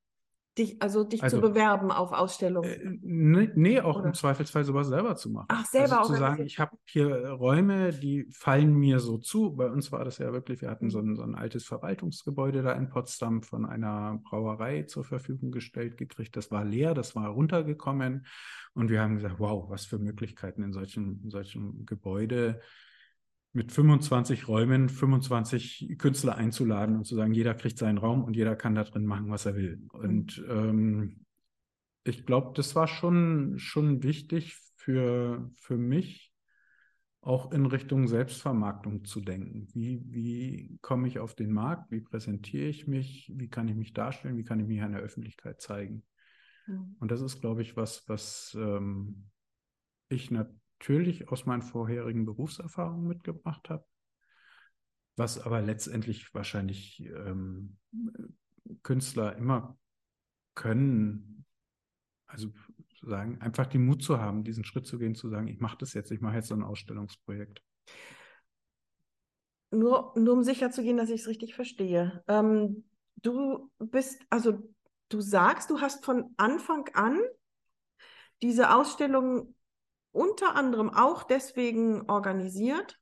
[0.58, 2.70] Dich, also dich also, zu bewerben auf Ausstellungen?
[2.70, 4.08] Äh, nee, nee, auch Oder?
[4.08, 5.48] im Zweifelsfall sowas selber zu machen.
[5.50, 9.56] Ach, selber also zu sagen, ich habe hier Räume, die fallen mir so zu.
[9.56, 12.72] Bei uns war das ja wirklich, wir hatten so ein, so ein altes Verwaltungsgebäude da
[12.74, 16.36] in Potsdam von einer Brauerei zur Verfügung gestellt gekriegt.
[16.36, 18.26] Das war leer, das war runtergekommen.
[18.74, 22.62] Und wir haben gesagt, wow, was für Möglichkeiten in solchen, in solchen Gebäude
[23.54, 28.56] mit 25 Räumen 25 Künstler einzuladen und zu sagen, jeder kriegt seinen Raum und jeder
[28.56, 29.88] kann da drin machen, was er will.
[29.92, 31.26] Und ähm,
[32.04, 36.34] ich glaube, das war schon, schon wichtig für, für mich,
[37.22, 39.68] auch in Richtung Selbstvermarktung zu denken.
[39.74, 41.92] Wie, wie komme ich auf den Markt?
[41.92, 43.34] Wie präsentiere ich mich?
[43.36, 44.38] Wie kann ich mich darstellen?
[44.38, 46.04] Wie kann ich mich an der Öffentlichkeit zeigen?
[46.68, 46.96] Mhm.
[47.00, 49.30] Und das ist, glaube ich, was, was ähm,
[50.08, 53.86] ich natürlich natürlich aus meinen vorherigen Berufserfahrungen mitgebracht habe,
[55.16, 57.78] was aber letztendlich wahrscheinlich ähm,
[58.84, 59.78] Künstler immer
[60.54, 61.46] können,
[62.28, 62.50] also
[63.02, 65.94] sagen, einfach den Mut zu haben, diesen Schritt zu gehen, zu sagen, ich mache das
[65.94, 67.64] jetzt, ich mache jetzt so ein Ausstellungsprojekt.
[69.72, 72.24] Nur, nur um sicher zu gehen, dass ich es richtig verstehe.
[72.28, 72.86] Ähm,
[73.18, 74.74] du bist, also
[75.10, 77.20] du sagst, du hast von Anfang an
[78.42, 79.56] diese Ausstellung
[80.18, 83.00] unter anderem auch deswegen organisiert,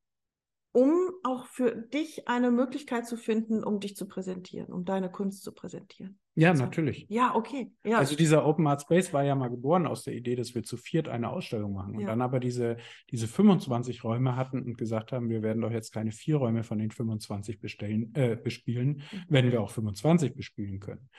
[0.73, 5.41] um auch für dich eine Möglichkeit zu finden, um dich zu präsentieren, um deine Kunst
[5.43, 6.19] zu präsentieren.
[6.33, 7.05] Ja, also, natürlich.
[7.07, 7.71] Ja, okay.
[7.85, 7.97] Ja.
[7.97, 10.75] Also dieser Open Art Space war ja mal geboren aus der Idee, dass wir zu
[10.75, 12.07] viert eine Ausstellung machen und ja.
[12.07, 12.75] dann aber diese,
[13.09, 16.77] diese 25 Räume hatten und gesagt haben, wir werden doch jetzt keine vier Räume von
[16.77, 19.23] den 25 bestellen, äh, bespielen, mhm.
[19.29, 21.09] wenn wir auch 25 bespielen können.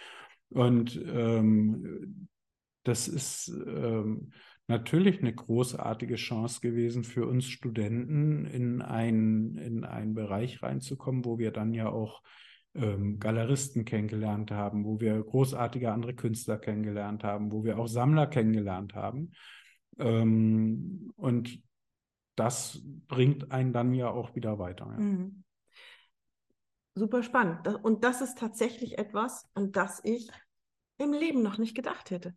[0.50, 2.28] Und ähm,
[2.84, 4.32] das ist ähm,
[4.68, 11.38] natürlich eine großartige Chance gewesen für uns Studenten, in, ein, in einen Bereich reinzukommen, wo
[11.38, 12.22] wir dann ja auch
[12.74, 18.26] ähm, Galeristen kennengelernt haben, wo wir großartige andere Künstler kennengelernt haben, wo wir auch Sammler
[18.26, 19.32] kennengelernt haben.
[19.98, 21.62] Ähm, und
[22.34, 24.86] das bringt einen dann ja auch wieder weiter.
[24.86, 24.98] Ja.
[24.98, 25.42] Mhm.
[26.94, 27.66] Super spannend.
[27.82, 30.30] Und das ist tatsächlich etwas, an das ich
[30.98, 32.34] im Leben noch nicht gedacht hätte.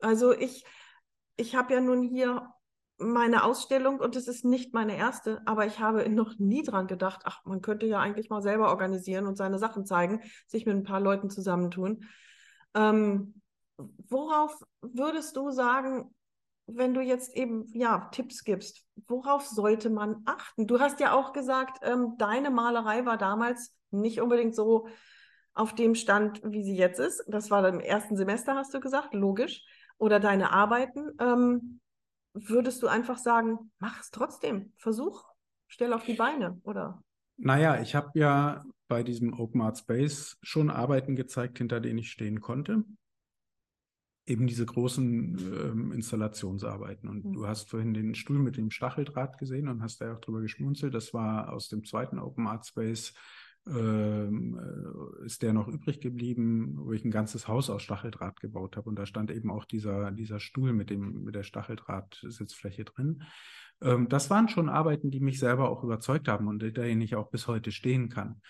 [0.00, 0.64] Also ich,
[1.36, 2.50] ich habe ja nun hier
[2.98, 7.22] meine Ausstellung und es ist nicht meine erste, aber ich habe noch nie dran gedacht,
[7.24, 10.84] ach, man könnte ja eigentlich mal selber organisieren und seine Sachen zeigen, sich mit ein
[10.84, 12.04] paar Leuten zusammentun.
[12.74, 13.42] Ähm,
[13.76, 16.14] worauf würdest du sagen,
[16.66, 20.66] wenn du jetzt eben ja Tipps gibst, worauf sollte man achten?
[20.66, 24.88] Du hast ja auch gesagt, ähm, deine Malerei war damals nicht unbedingt so
[25.54, 27.24] auf dem Stand, wie sie jetzt ist.
[27.28, 29.64] Das war im ersten Semester, hast du gesagt, logisch.
[29.98, 31.10] Oder deine Arbeiten.
[31.18, 31.80] Ähm,
[32.34, 35.24] würdest du einfach sagen, mach es trotzdem, versuch,
[35.68, 37.02] stell auf die Beine, oder?
[37.38, 42.10] Naja, ich habe ja bei diesem Open Art Space schon Arbeiten gezeigt, hinter denen ich
[42.10, 42.84] stehen konnte.
[44.26, 47.08] Eben diese großen ähm, Installationsarbeiten.
[47.08, 47.32] Und mhm.
[47.32, 50.94] du hast vorhin den Stuhl mit dem Stacheldraht gesehen und hast da auch drüber geschmunzelt.
[50.94, 53.14] Das war aus dem zweiten Open Art Space
[53.66, 58.88] ist der noch übrig geblieben, wo ich ein ganzes Haus aus Stacheldraht gebaut habe.
[58.88, 63.24] Und da stand eben auch dieser, dieser Stuhl mit, dem, mit der Stacheldraht-Sitzfläche drin.
[63.80, 67.28] Ähm, das waren schon Arbeiten, die mich selber auch überzeugt haben und denen ich auch
[67.30, 68.40] bis heute stehen kann.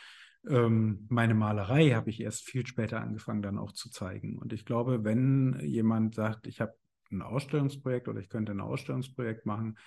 [0.46, 4.38] Ähm, meine Malerei habe ich erst viel später angefangen dann auch zu zeigen.
[4.38, 6.74] Und ich glaube, wenn jemand sagt, ich habe
[7.10, 9.78] ein Ausstellungsprojekt oder ich könnte ein Ausstellungsprojekt machen,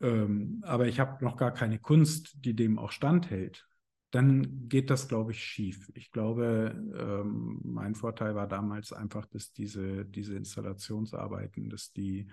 [0.00, 3.66] ähm, aber ich habe noch gar keine Kunst, die dem auch standhält,
[4.12, 5.90] dann geht das, glaube ich, schief.
[5.94, 12.30] Ich glaube, ähm, mein Vorteil war damals einfach, dass diese, diese Installationsarbeiten, dass die,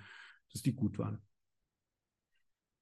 [0.51, 1.21] dass die gut waren.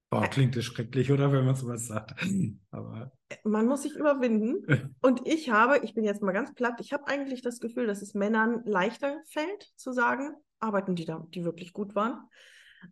[0.10, 2.16] Boah, klingt das schrecklich, oder wenn man sowas sagt.
[2.72, 3.12] Aber
[3.44, 4.96] man muss sich überwinden.
[5.02, 8.02] Und ich habe, ich bin jetzt mal ganz platt, ich habe eigentlich das Gefühl, dass
[8.02, 12.28] es Männern leichter fällt, zu sagen, arbeiten die da, die wirklich gut waren.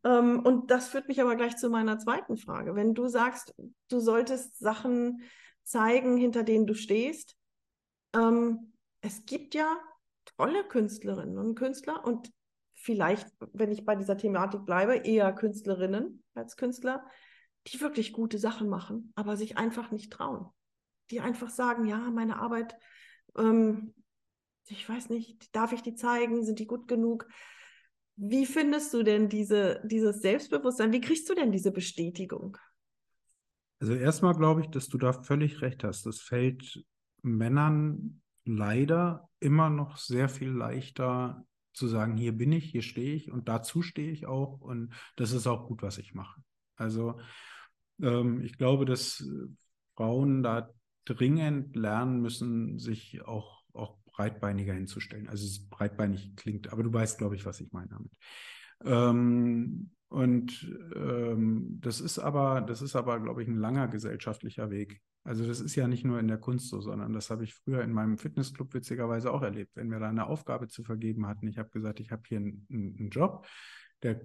[0.04, 2.76] Ähm, und das führt mich aber gleich zu meiner zweiten Frage.
[2.76, 3.56] Wenn du sagst,
[3.90, 5.22] du solltest Sachen
[5.66, 7.36] zeigen, hinter denen du stehst.
[8.14, 9.78] Ähm, es gibt ja
[10.38, 12.32] tolle Künstlerinnen und Künstler und
[12.74, 17.06] vielleicht, wenn ich bei dieser Thematik bleibe, eher Künstlerinnen als Künstler,
[17.68, 20.50] die wirklich gute Sachen machen, aber sich einfach nicht trauen.
[21.12, 22.76] Die einfach sagen, ja, meine Arbeit,
[23.38, 23.94] ähm,
[24.68, 26.44] ich weiß nicht, darf ich die zeigen?
[26.44, 27.28] Sind die gut genug?
[28.16, 30.94] Wie findest du denn diese, dieses Selbstbewusstsein?
[30.94, 32.58] Wie kriegst du denn diese Bestätigung?
[33.86, 36.08] Also erstmal glaube ich, dass du da völlig recht hast.
[36.08, 36.84] Das fällt
[37.22, 43.32] Männern leider immer noch sehr viel leichter zu sagen, hier bin ich, hier stehe ich
[43.32, 46.42] und dazu stehe ich auch und das ist auch gut, was ich mache.
[46.78, 47.20] Also
[48.02, 49.24] ähm, ich glaube, dass
[49.96, 50.72] Frauen da
[51.04, 55.30] dringend lernen müssen, sich auch, auch breitbeiniger hinzustellen.
[55.30, 58.18] Also es breitbeinig klingt, aber du weißt, glaube ich, was ich meine damit.
[58.84, 65.02] Ähm, und ähm, das ist aber, das ist aber, glaube ich, ein langer gesellschaftlicher Weg.
[65.26, 67.84] Also das ist ja nicht nur in der Kunst so, sondern das habe ich früher
[67.84, 71.50] in meinem Fitnessclub witzigerweise auch erlebt, wenn wir da eine Aufgabe zu vergeben hatten.
[71.50, 73.46] Ich habe gesagt, ich habe hier einen, einen Job,
[74.04, 74.22] der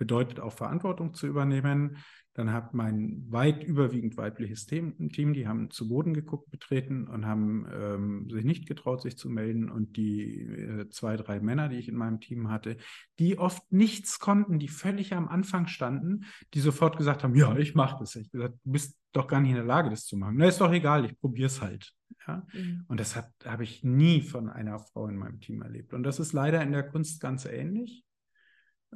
[0.00, 1.98] bedeutet auch Verantwortung zu übernehmen.
[2.32, 7.66] Dann hat mein weit überwiegend weibliches Team, die haben zu Boden geguckt, betreten und haben
[7.70, 9.70] ähm, sich nicht getraut, sich zu melden.
[9.70, 12.78] Und die äh, zwei, drei Männer, die ich in meinem Team hatte,
[13.18, 17.74] die oft nichts konnten, die völlig am Anfang standen, die sofort gesagt haben, ja, ich
[17.74, 18.16] mache das.
[18.16, 20.36] Ich gesagt, du bist doch gar nicht in der Lage, das zu machen.
[20.38, 21.92] Na, ist doch egal, ich probiere es halt.
[22.26, 22.46] Ja?
[22.54, 22.86] Mhm.
[22.88, 25.92] Und das habe ich nie von einer Frau in meinem Team erlebt.
[25.92, 28.02] Und das ist leider in der Kunst ganz ähnlich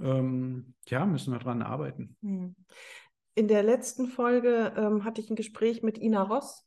[0.01, 2.17] ähm, ja, müssen wir dran arbeiten.
[2.23, 2.55] Hm.
[3.35, 6.67] In der letzten Folge ähm, hatte ich ein Gespräch mit Ina Ross.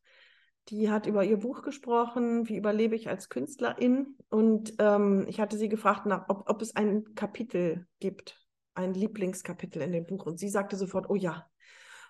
[0.69, 4.17] Die hat über ihr Buch gesprochen, wie überlebe ich als Künstlerin.
[4.29, 8.37] Und ähm, ich hatte sie gefragt, nach, ob, ob es ein Kapitel gibt,
[8.73, 10.25] ein Lieblingskapitel in dem Buch.
[10.25, 11.47] Und sie sagte sofort, oh ja,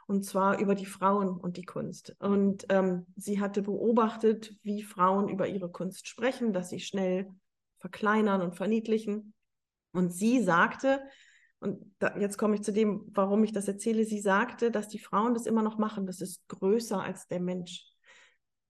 [0.08, 2.16] und zwar über die Frauen und die Kunst.
[2.20, 7.30] Und ähm, sie hatte beobachtet, wie Frauen über ihre Kunst sprechen, dass sie schnell
[7.78, 9.34] verkleinern und verniedlichen.
[9.94, 11.02] Und sie sagte,
[11.60, 15.00] und da, jetzt komme ich zu dem, warum ich das erzähle, sie sagte, dass die
[15.00, 17.86] Frauen das immer noch machen, das ist größer als der Mensch.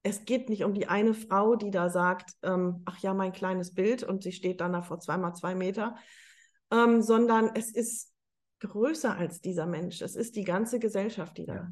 [0.02, 3.74] Es geht nicht um die eine Frau, die da sagt, ähm, ach ja, mein kleines
[3.74, 5.96] Bild und sie steht dann da vor zweimal zwei Meter,
[6.70, 8.14] ähm, sondern es ist
[8.60, 10.00] größer als dieser Mensch.
[10.00, 11.70] Es ist die ganze Gesellschaft, die da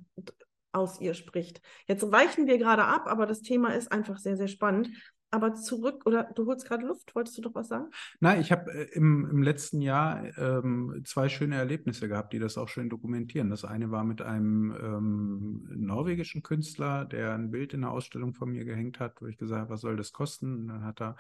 [0.72, 1.62] aus ihr spricht.
[1.87, 4.90] Jetzt weichen wir gerade ab, aber das Thema ist einfach sehr, sehr spannend.
[5.31, 7.90] Aber zurück, oder du holst gerade Luft, wolltest du doch was sagen?
[8.20, 12.56] Nein, ich habe äh, im, im letzten Jahr ähm, zwei schöne Erlebnisse gehabt, die das
[12.56, 13.50] auch schön dokumentieren.
[13.50, 18.50] Das eine war mit einem ähm, norwegischen Künstler, der ein Bild in der Ausstellung von
[18.50, 20.54] mir gehängt hat, wo ich gesagt habe, was soll das kosten?
[20.54, 21.16] Und dann hat er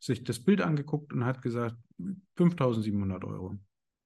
[0.00, 1.76] sich das Bild angeguckt und hat gesagt,
[2.36, 3.58] 5700 Euro.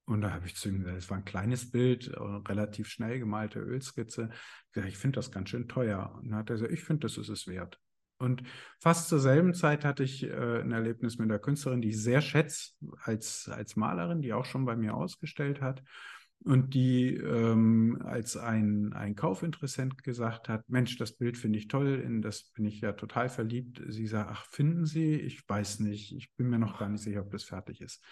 [0.07, 3.19] Und da habe ich zu ihm gesagt, es war ein kleines Bild, äh, relativ schnell
[3.19, 4.31] gemalte Ölskizze.
[4.75, 6.13] Ich, ich finde das ganz schön teuer.
[6.17, 7.81] Und dann hat er gesagt, ich finde, das ist es wert.
[8.19, 8.43] Und
[8.81, 12.21] fast zur selben Zeit hatte ich äh, ein Erlebnis mit einer Künstlerin, die ich sehr
[12.21, 15.83] schätze als, als Malerin, die auch schon bei mir ausgestellt hat.
[16.45, 22.03] und die ähm, als ein, ein Kaufinteressent gesagt hat, Mensch, das Bild finde ich toll,
[22.05, 23.83] in das bin ich ja total verliebt.
[23.89, 25.15] Sie sagt, ach, finden Sie?
[25.15, 28.03] Ich weiß nicht, ich bin mir noch gar nicht sicher, ob das fertig ist.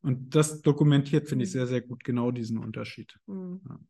[0.00, 1.52] Und das dokumentiert, finde ich, mhm.
[1.52, 3.18] sehr, sehr gut genau diesen Unterschied.
[3.26, 3.60] Mhm.
[3.68, 3.80] Ja.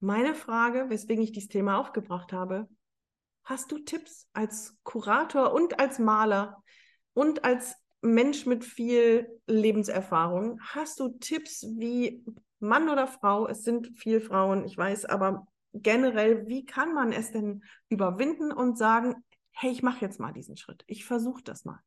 [0.00, 2.68] Meine Frage, weswegen ich dieses Thema aufgebracht habe,
[3.44, 6.62] hast du Tipps als Kurator und als Maler
[7.14, 10.60] und als Mensch mit viel Lebenserfahrung.
[10.62, 12.24] Hast du Tipps, wie
[12.58, 17.32] Mann oder Frau, es sind viel Frauen, ich weiß, aber generell, wie kann man es
[17.32, 19.16] denn überwinden und sagen,
[19.52, 21.80] hey, ich mache jetzt mal diesen Schritt, ich versuche das mal.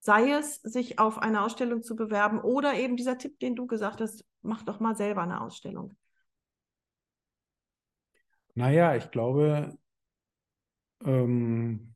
[0.00, 4.00] Sei es, sich auf eine Ausstellung zu bewerben oder eben dieser Tipp, den du gesagt
[4.00, 5.94] hast, mach doch mal selber eine Ausstellung.
[8.54, 9.76] Naja, ich glaube,
[11.02, 11.94] ähm,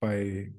[0.00, 0.52] bei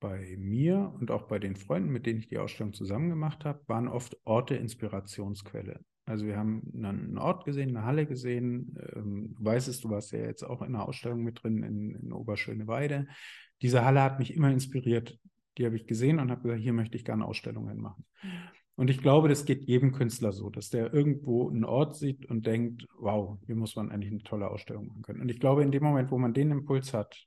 [0.00, 3.62] bei mir und auch bei den Freunden, mit denen ich die Ausstellung zusammen gemacht habe,
[3.66, 5.80] waren oft Orte Inspirationsquelle.
[6.04, 8.78] Also wir haben einen Ort gesehen, eine Halle gesehen.
[8.94, 11.94] Ähm, du weißt es, du warst ja jetzt auch in einer Ausstellung mit drin in,
[11.96, 13.08] in Oberschöneweide.
[13.62, 15.18] Diese Halle hat mich immer inspiriert.
[15.58, 18.04] Die habe ich gesehen und habe gesagt, hier möchte ich gerne Ausstellungen machen.
[18.22, 18.55] Mhm.
[18.76, 22.46] Und ich glaube, das geht jedem Künstler so, dass der irgendwo einen Ort sieht und
[22.46, 25.22] denkt, wow, hier muss man eigentlich eine tolle Ausstellung machen können.
[25.22, 27.26] Und ich glaube, in dem Moment, wo man den Impuls hat,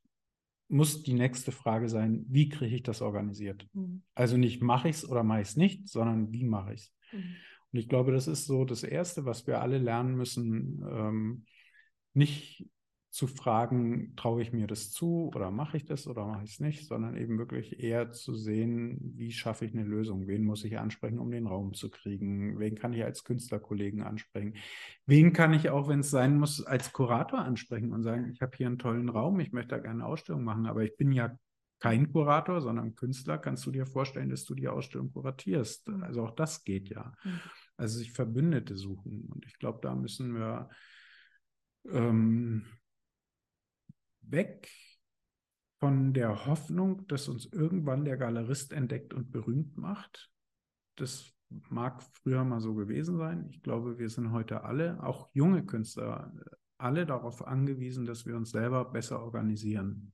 [0.68, 3.66] muss die nächste Frage sein, wie kriege ich das organisiert?
[3.74, 4.04] Mhm.
[4.14, 6.94] Also nicht mache ich es oder mache ich es nicht, sondern wie mache ich es?
[7.12, 7.36] Mhm.
[7.72, 11.46] Und ich glaube, das ist so das Erste, was wir alle lernen müssen, ähm,
[12.14, 12.68] nicht
[13.12, 16.60] zu fragen, traue ich mir das zu oder mache ich das oder mache ich es
[16.60, 20.78] nicht, sondern eben wirklich eher zu sehen, wie schaffe ich eine Lösung, wen muss ich
[20.78, 24.56] ansprechen, um den Raum zu kriegen, wen kann ich als Künstlerkollegen ansprechen,
[25.08, 28.56] wen kann ich auch, wenn es sein muss, als Kurator ansprechen und sagen, ich habe
[28.56, 31.36] hier einen tollen Raum, ich möchte da gerne eine Ausstellung machen, aber ich bin ja
[31.80, 35.88] kein Kurator, sondern Künstler, kannst du dir vorstellen, dass du die Ausstellung kuratierst.
[35.88, 36.04] Mhm.
[36.04, 37.14] Also auch das geht ja.
[37.24, 37.40] Mhm.
[37.78, 39.30] Also sich Verbündete suchen.
[39.34, 40.70] Und ich glaube, da müssen wir
[41.90, 42.66] ähm,
[44.32, 44.70] weg
[45.80, 50.30] von der Hoffnung, dass uns irgendwann der Galerist entdeckt und berühmt macht.
[50.96, 51.34] Das
[51.70, 53.50] mag früher mal so gewesen sein.
[53.52, 56.34] Ich glaube, wir sind heute alle, auch junge Künstler,
[56.78, 60.14] alle darauf angewiesen, dass wir uns selber besser organisieren.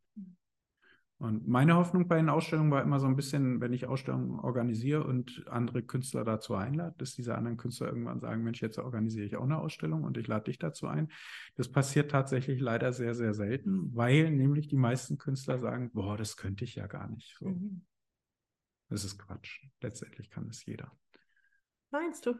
[1.25, 5.03] Und meine Hoffnung bei den Ausstellungen war immer so ein bisschen, wenn ich Ausstellungen organisiere
[5.03, 9.35] und andere Künstler dazu einlade, dass diese anderen Künstler irgendwann sagen, Mensch, jetzt organisiere ich
[9.35, 11.11] auch eine Ausstellung und ich lade dich dazu ein.
[11.55, 16.37] Das passiert tatsächlich leider sehr, sehr selten, weil nämlich die meisten Künstler sagen, boah, das
[16.37, 17.35] könnte ich ja gar nicht.
[17.39, 17.49] So.
[17.49, 17.83] Mhm.
[18.89, 19.65] Das ist Quatsch.
[19.81, 20.91] Letztendlich kann es jeder.
[21.89, 22.35] Meinst du?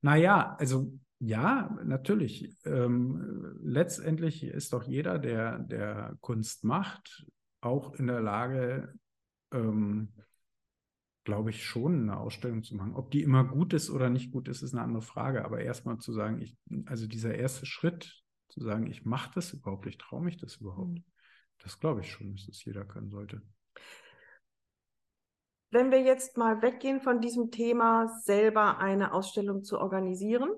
[0.00, 2.56] naja, also ja, natürlich.
[2.64, 7.24] Ähm, letztendlich ist doch jeder, der, der Kunst macht,
[7.60, 8.94] auch in der Lage,
[9.52, 10.12] ähm,
[11.24, 12.94] glaube ich, schon eine Ausstellung zu machen.
[12.94, 15.44] Ob die immer gut ist oder nicht gut ist, ist eine andere Frage.
[15.44, 16.56] Aber erstmal zu sagen, ich,
[16.86, 20.94] also dieser erste Schritt, zu sagen, ich mache das überhaupt, ich traue mich das überhaupt,
[20.94, 21.04] mhm.
[21.62, 23.42] das glaube ich schon, dass das jeder können sollte.
[25.70, 30.50] Wenn wir jetzt mal weggehen von diesem Thema, selber eine Ausstellung zu organisieren,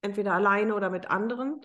[0.00, 1.60] entweder alleine oder mit anderen,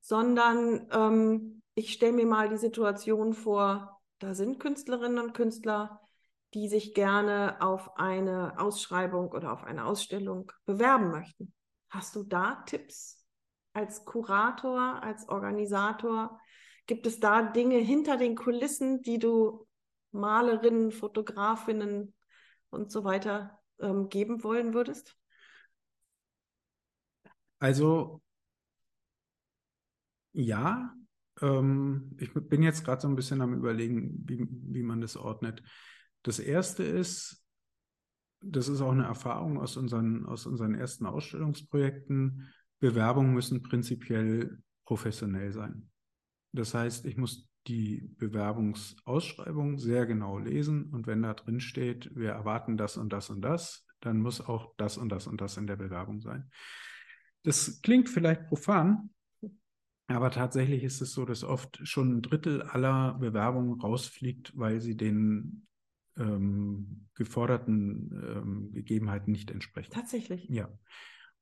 [0.00, 6.00] sondern ähm, ich stelle mir mal die Situation vor, da sind Künstlerinnen und Künstler,
[6.54, 11.52] die sich gerne auf eine Ausschreibung oder auf eine Ausstellung bewerben möchten.
[11.88, 13.24] Hast du da Tipps
[13.72, 16.38] als Kurator, als Organisator?
[16.86, 19.66] Gibt es da Dinge hinter den Kulissen, die du
[20.10, 22.14] Malerinnen, Fotografinnen
[22.70, 25.16] und so weiter ähm, geben wollen würdest?
[27.58, 28.20] Also
[30.32, 30.94] ja,
[31.40, 35.62] ähm, ich bin jetzt gerade so ein bisschen am Überlegen, wie, wie man das ordnet.
[36.22, 37.44] Das erste ist,
[38.40, 42.48] das ist auch eine Erfahrung aus unseren, aus unseren ersten Ausstellungsprojekten.
[42.80, 45.88] Bewerbungen müssen prinzipiell professionell sein.
[46.52, 52.30] Das heißt, ich muss die Bewerbungsausschreibung sehr genau lesen und wenn da drin steht, wir
[52.30, 55.68] erwarten das und das und das, dann muss auch das und das und das in
[55.68, 56.50] der Bewerbung sein.
[57.44, 59.10] Das klingt vielleicht profan,
[60.08, 64.96] aber tatsächlich ist es so, dass oft schon ein Drittel aller Bewerbungen rausfliegt, weil sie
[64.96, 65.66] den
[66.18, 69.92] ähm, geforderten ähm, Gegebenheiten nicht entsprechen.
[69.92, 70.48] Tatsächlich.
[70.48, 70.68] Ja.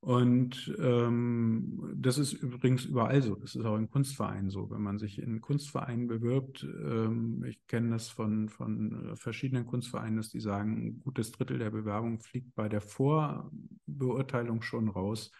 [0.03, 3.35] Und ähm, das ist übrigens überall so.
[3.35, 4.71] Das ist auch in Kunstvereinen so.
[4.71, 10.31] Wenn man sich in Kunstvereinen bewirbt, ähm, ich kenne das von, von verschiedenen Kunstvereinen, dass
[10.31, 15.33] die sagen, ein gutes Drittel der Bewerbung fliegt bei der Vorbeurteilung schon raus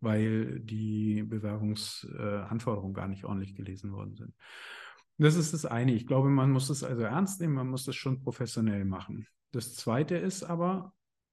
[0.00, 4.34] weil die Bewerbungsanforderungen gar nicht ordentlich gelesen worden sind.
[5.18, 5.94] Das ist das eine.
[5.94, 9.26] Ich glaube, man muss es also ernst nehmen, man muss das schon professionell machen.
[9.52, 10.92] Das zweite ist aber,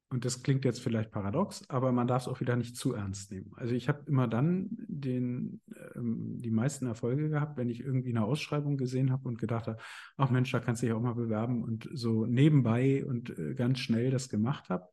[0.09, 3.32] und das klingt jetzt vielleicht paradox, aber man darf es auch wieder nicht zu ernst
[3.32, 3.51] nehmen.
[3.57, 5.59] Also ich habe immer dann den,
[5.95, 9.80] ähm, die meisten Erfolge gehabt, wenn ich irgendwie eine Ausschreibung gesehen habe und gedacht habe,
[10.16, 13.80] ach Mensch, da kannst du dich auch mal bewerben und so nebenbei und äh, ganz
[13.80, 14.88] schnell das gemacht habe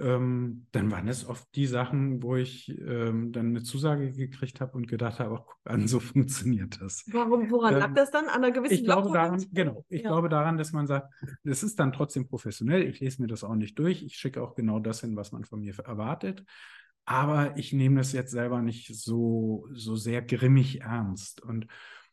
[0.00, 4.72] ähm, dann waren es oft die Sachen, wo ich ähm, dann eine Zusage gekriegt habe
[4.76, 7.04] und gedacht habe, ach, guck an, so funktioniert das.
[7.12, 8.26] Warum, woran ähm, lag das dann?
[8.26, 10.08] An einer gewissen Ich glaube daran, genau, ich ja.
[10.08, 11.12] glaube daran, dass man sagt,
[11.44, 14.54] das ist dann trotzdem professionell, ich lese mir das auch nicht durch, ich schicke auch
[14.54, 16.44] genau das hin, was man von mir erwartet.
[17.04, 21.40] Aber ich nehme das jetzt selber nicht so, so sehr grimmig ernst.
[21.40, 21.66] Und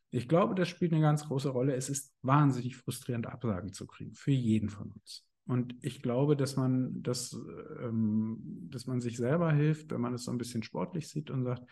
[0.09, 1.75] ich glaube, das spielt eine ganz große Rolle.
[1.75, 5.26] Es ist wahnsinnig frustrierend, Absagen zu kriegen, für jeden von uns.
[5.47, 7.37] Und ich glaube, dass man, das,
[7.81, 11.43] ähm, dass man sich selber hilft, wenn man es so ein bisschen sportlich sieht und
[11.43, 11.63] sagt,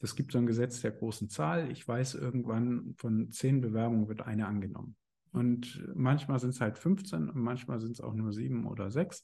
[0.00, 1.70] es gibt so ein Gesetz der großen Zahl.
[1.70, 4.96] Ich weiß, irgendwann von zehn Bewerbungen wird eine angenommen.
[5.32, 9.22] Und manchmal sind es halt 15 und manchmal sind es auch nur sieben oder sechs.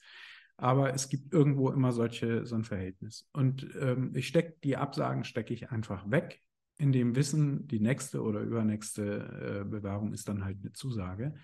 [0.57, 3.29] Aber es gibt irgendwo immer solche, so ein Verhältnis.
[3.33, 6.41] Und ähm, ich stecke die Absagen stecke ich einfach weg,
[6.81, 11.35] in dem Wissen, die nächste oder übernächste äh, Bewerbung ist dann halt eine Zusage.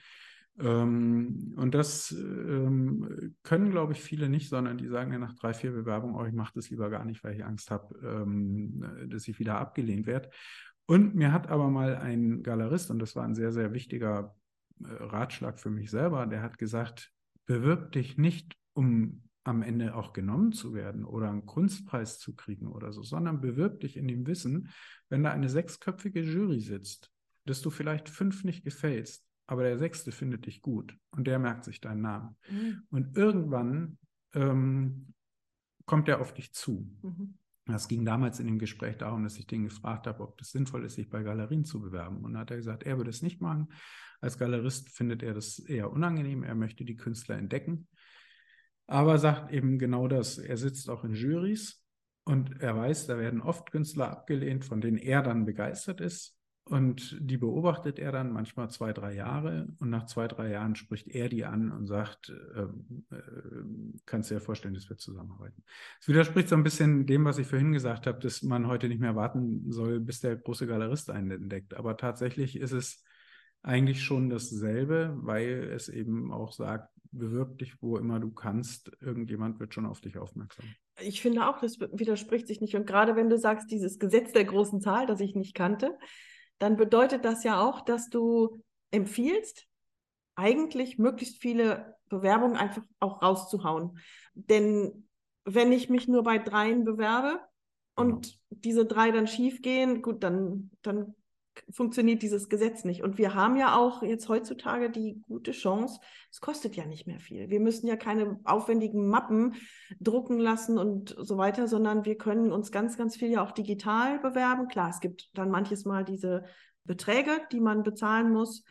[0.58, 5.52] Ähm, und das ähm, können, glaube ich, viele nicht, sondern die sagen ja nach drei,
[5.52, 9.28] vier Bewerbungen, oh, ich mache das lieber gar nicht, weil ich Angst habe, ähm, dass
[9.28, 10.30] ich wieder abgelehnt werde.
[10.86, 14.34] Und mir hat aber mal ein Galerist, und das war ein sehr, sehr wichtiger
[14.80, 17.12] äh, Ratschlag für mich selber, der hat gesagt,
[17.44, 22.66] bewirb dich nicht, um am Ende auch genommen zu werden oder einen Kunstpreis zu kriegen
[22.66, 24.70] oder so, sondern bewirb dich in dem Wissen,
[25.08, 27.12] wenn da eine sechsköpfige Jury sitzt,
[27.44, 31.64] dass du vielleicht fünf nicht gefällst, aber der Sechste findet dich gut und der merkt
[31.64, 32.36] sich deinen Namen.
[32.50, 32.82] Mhm.
[32.90, 33.98] Und irgendwann
[34.34, 35.14] ähm,
[35.84, 36.90] kommt er auf dich zu.
[37.02, 37.38] Mhm.
[37.66, 40.84] Das ging damals in dem Gespräch darum, dass ich den gefragt habe, ob das sinnvoll
[40.84, 42.18] ist, sich bei Galerien zu bewerben.
[42.18, 43.72] Und dann hat er gesagt, er würde es nicht machen.
[44.20, 46.44] Als Galerist findet er das eher unangenehm.
[46.44, 47.88] Er möchte die Künstler entdecken.
[48.86, 50.38] Aber sagt eben genau das.
[50.38, 51.84] Er sitzt auch in Jurys
[52.24, 56.35] und er weiß, da werden oft Künstler abgelehnt, von denen er dann begeistert ist.
[56.68, 59.68] Und die beobachtet er dann manchmal zwei, drei Jahre.
[59.78, 62.62] Und nach zwei, drei Jahren spricht er die an und sagt, äh,
[63.14, 63.22] äh,
[64.04, 65.62] kannst du dir vorstellen, dass wir zusammenarbeiten.
[66.00, 69.00] Es widerspricht so ein bisschen dem, was ich vorhin gesagt habe, dass man heute nicht
[69.00, 71.74] mehr warten soll, bis der große Galerist einen entdeckt.
[71.74, 73.04] Aber tatsächlich ist es
[73.62, 78.90] eigentlich schon dasselbe, weil es eben auch sagt, bewirb dich, wo immer du kannst.
[79.00, 80.64] Irgendjemand wird schon auf dich aufmerksam.
[81.00, 82.74] Ich finde auch, das widerspricht sich nicht.
[82.74, 85.96] Und gerade wenn du sagst, dieses Gesetz der großen Zahl, das ich nicht kannte,
[86.58, 89.66] dann bedeutet das ja auch, dass du empfiehlst,
[90.34, 93.98] eigentlich möglichst viele Bewerbungen einfach auch rauszuhauen.
[94.34, 95.08] Denn
[95.44, 97.40] wenn ich mich nur bei dreien bewerbe
[97.94, 98.36] und genau.
[98.50, 101.14] diese drei dann schief gehen, gut, dann, dann
[101.70, 103.02] funktioniert dieses Gesetz nicht.
[103.02, 106.00] Und wir haben ja auch jetzt heutzutage die gute Chance,
[106.30, 107.48] es kostet ja nicht mehr viel.
[107.50, 109.54] Wir müssen ja keine aufwendigen Mappen
[110.00, 114.18] drucken lassen und so weiter, sondern wir können uns ganz, ganz viel ja auch digital
[114.18, 114.68] bewerben.
[114.68, 116.44] Klar, es gibt dann manches Mal diese
[116.84, 118.64] Beträge, die man bezahlen muss.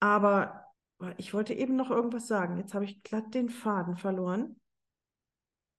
[0.00, 0.64] Aber
[1.16, 2.56] ich wollte eben noch irgendwas sagen.
[2.58, 4.60] Jetzt habe ich glatt den Faden verloren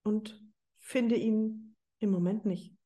[0.03, 0.41] und
[0.77, 2.76] finde ihn im Moment nicht.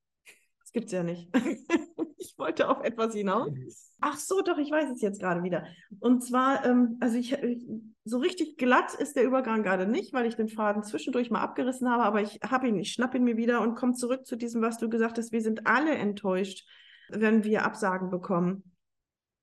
[0.71, 1.27] Das gibt es ja nicht.
[2.17, 3.49] ich wollte auf etwas hinaus.
[3.99, 5.65] Ach so, doch, ich weiß es jetzt gerade wieder.
[5.99, 7.37] Und zwar, ähm, also ich,
[8.05, 11.89] so richtig glatt ist der Übergang gerade nicht, weil ich den Faden zwischendurch mal abgerissen
[11.89, 14.61] habe, aber ich habe ihn, ich schnappe ihn mir wieder und komme zurück zu diesem,
[14.61, 15.33] was du gesagt hast.
[15.33, 16.65] Wir sind alle enttäuscht,
[17.09, 18.63] wenn wir Absagen bekommen.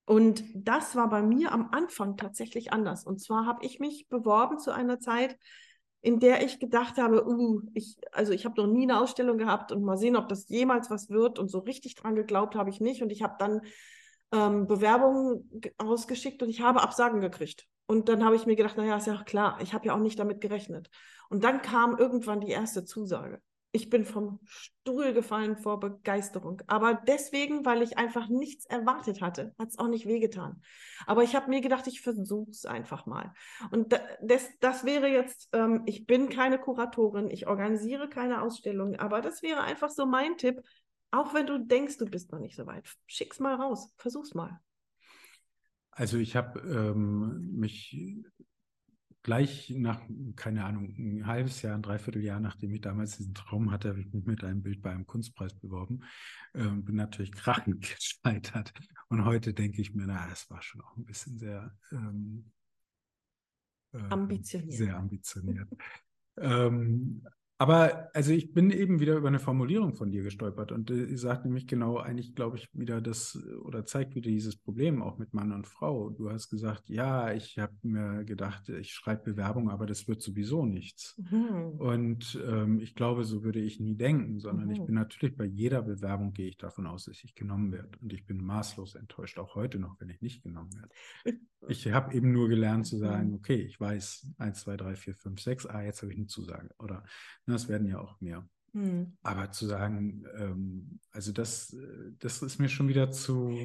[0.06, 3.04] Und das war bei mir am Anfang tatsächlich anders.
[3.04, 5.36] Und zwar habe ich mich beworben zu einer Zeit,
[6.00, 9.72] in der ich gedacht habe, uh, ich, also ich habe noch nie eine Ausstellung gehabt
[9.72, 11.38] und mal sehen, ob das jemals was wird.
[11.38, 13.02] Und so richtig dran geglaubt habe ich nicht.
[13.02, 13.62] Und ich habe dann
[14.32, 17.66] ähm, Bewerbungen ausgeschickt und ich habe Absagen gekriegt.
[17.86, 20.18] Und dann habe ich mir gedacht, naja, ist ja klar, ich habe ja auch nicht
[20.18, 20.90] damit gerechnet.
[21.30, 23.40] Und dann kam irgendwann die erste Zusage.
[23.70, 26.62] Ich bin vom Stuhl gefallen vor Begeisterung.
[26.66, 30.62] Aber deswegen, weil ich einfach nichts erwartet hatte, hat es auch nicht wehgetan.
[31.06, 33.34] Aber ich habe mir gedacht, ich versuche es einfach mal.
[33.70, 39.20] Und das, das wäre jetzt, ähm, ich bin keine Kuratorin, ich organisiere keine Ausstellung, aber
[39.20, 40.62] das wäre einfach so mein Tipp.
[41.10, 44.60] Auch wenn du denkst, du bist noch nicht so weit, schick's mal raus, versuch's mal.
[45.90, 48.22] Also ich habe ähm, mich
[49.22, 50.00] gleich nach,
[50.36, 54.12] keine Ahnung, ein halbes Jahr, ein Dreivierteljahr, nachdem ich damals diesen Traum hatte, habe ich
[54.12, 56.00] mich mit einem Bild bei einem Kunstpreis beworben
[56.54, 58.72] äh, und bin natürlich krachend gescheitert.
[59.08, 62.50] Und heute denke ich mir, na, das war schon auch ein bisschen sehr ähm,
[63.92, 64.78] äh, ambitioniert.
[64.78, 65.68] Sehr ambitioniert.
[66.36, 67.26] ähm,
[67.60, 71.44] Aber also ich bin eben wieder über eine Formulierung von dir gestolpert und äh, sagt
[71.44, 75.50] nämlich genau eigentlich, glaube ich, wieder das oder zeigt wieder dieses Problem auch mit Mann
[75.50, 76.10] und Frau.
[76.10, 80.66] Du hast gesagt, ja, ich habe mir gedacht, ich schreibe Bewerbung, aber das wird sowieso
[80.66, 81.20] nichts.
[81.30, 81.80] Mhm.
[81.80, 84.74] Und ähm, ich glaube, so würde ich nie denken, sondern mhm.
[84.74, 87.90] ich bin natürlich bei jeder Bewerbung gehe ich davon aus, dass ich genommen werde.
[88.00, 91.40] Und ich bin maßlos enttäuscht, auch heute noch, wenn ich nicht genommen werde.
[91.66, 93.34] Ich habe eben nur gelernt zu sagen, mhm.
[93.34, 96.70] okay, ich weiß 1, 2, 3, 4, 5, 6, ah, jetzt habe ich eine Zusage.
[96.78, 97.02] Oder
[97.52, 98.46] das ne, werden ja auch mehr.
[98.72, 99.16] Mhm.
[99.22, 101.76] Aber zu sagen, ähm, also das,
[102.18, 103.58] das ist mir schon wieder zu.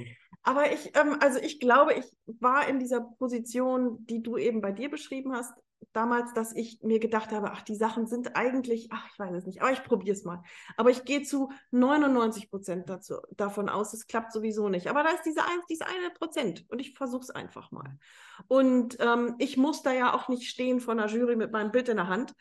[0.44, 2.06] Aber ich, ähm, also ich glaube, ich
[2.40, 5.54] war in dieser Position, die du eben bei dir beschrieben hast,
[5.92, 9.46] damals, dass ich mir gedacht habe, ach, die Sachen sind eigentlich, ach, ich weiß es
[9.46, 10.42] nicht, aber ich probiere es mal.
[10.78, 14.88] Aber ich gehe zu 99 Prozent dazu, davon aus, es klappt sowieso nicht.
[14.88, 17.98] Aber da ist diese, ein, diese eine Prozent und ich versuche es einfach mal.
[18.48, 21.90] Und ähm, ich muss da ja auch nicht stehen vor einer Jury mit meinem Bild
[21.90, 22.34] in der Hand.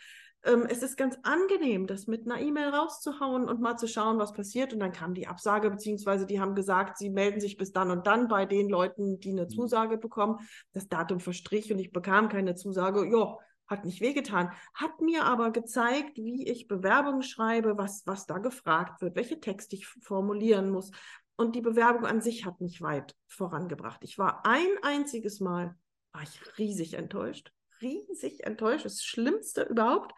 [0.45, 4.33] Ähm, es ist ganz angenehm, das mit einer E-Mail rauszuhauen und mal zu schauen, was
[4.33, 4.73] passiert.
[4.73, 8.07] Und dann kam die Absage, beziehungsweise die haben gesagt, sie melden sich bis dann und
[8.07, 9.51] dann bei den Leuten, die eine mhm.
[9.51, 10.39] Zusage bekommen.
[10.73, 13.09] Das Datum verstrich und ich bekam keine Zusage.
[13.11, 13.39] Ja,
[13.69, 19.01] hat nicht wehgetan, hat mir aber gezeigt, wie ich Bewerbungen schreibe, was, was da gefragt
[19.01, 20.91] wird, welche Texte ich formulieren muss.
[21.37, 24.05] Und die Bewerbung an sich hat mich weit vorangebracht.
[24.05, 25.75] Ich war ein einziges Mal,
[26.13, 30.13] war ich riesig enttäuscht, riesig enttäuscht, das Schlimmste überhaupt.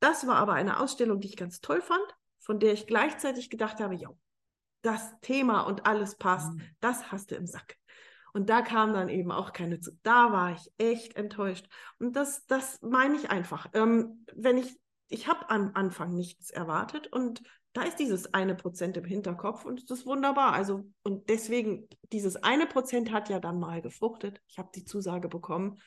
[0.00, 2.04] Das war aber eine Ausstellung, die ich ganz toll fand,
[2.40, 4.08] von der ich gleichzeitig gedacht habe, ja,
[4.82, 6.62] das Thema und alles passt, mhm.
[6.80, 7.76] das hast du im Sack.
[8.32, 9.92] Und da kam dann eben auch keine zu.
[10.02, 11.66] Da war ich echt enttäuscht.
[11.98, 13.68] Und das, das meine ich einfach.
[13.74, 14.78] Ähm, wenn ich,
[15.08, 17.42] ich habe am Anfang nichts erwartet und
[17.74, 20.52] da ist dieses eine Prozent im Hinterkopf und das ist wunderbar.
[20.52, 24.42] Also, und deswegen, dieses eine Prozent hat ja dann mal gefruchtet.
[24.46, 25.78] Ich habe die Zusage bekommen.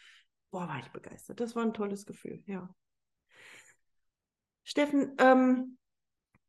[0.56, 1.42] Boah, war ich begeistert.
[1.42, 2.74] Das war ein tolles Gefühl, ja.
[4.64, 5.78] Steffen, ähm,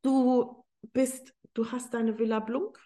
[0.02, 2.80] du bist, du hast deine Villa Blunk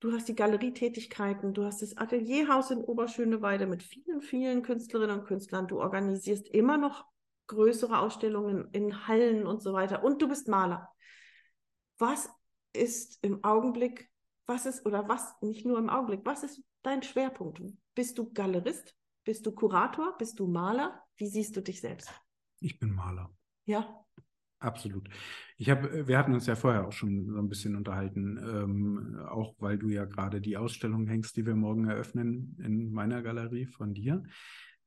[0.00, 5.26] Du hast die Galerietätigkeiten, du hast das Atelierhaus in Oberschöneweide mit vielen, vielen Künstlerinnen und
[5.26, 5.68] Künstlern.
[5.68, 7.04] Du organisierst immer noch
[7.46, 10.02] größere Ausstellungen in Hallen und so weiter.
[10.02, 10.88] Und du bist Maler.
[11.98, 12.28] Was
[12.72, 14.10] ist im Augenblick,
[14.46, 17.62] was ist, oder was, nicht nur im Augenblick, was ist dein Schwerpunkt?
[17.94, 18.96] Bist du Galerist?
[19.30, 20.16] Bist du Kurator?
[20.18, 21.04] Bist du Maler?
[21.16, 22.10] Wie siehst du dich selbst?
[22.58, 23.32] Ich bin Maler.
[23.64, 24.04] Ja.
[24.58, 25.08] Absolut.
[25.56, 29.54] Ich habe, wir hatten uns ja vorher auch schon so ein bisschen unterhalten, ähm, auch
[29.60, 33.94] weil du ja gerade die Ausstellung hängst, die wir morgen eröffnen in meiner Galerie von
[33.94, 34.24] dir.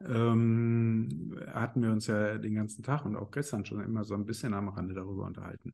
[0.02, 4.26] Ähm, hatten wir uns ja den ganzen Tag und auch gestern schon immer so ein
[4.26, 5.72] bisschen am Rande darüber unterhalten.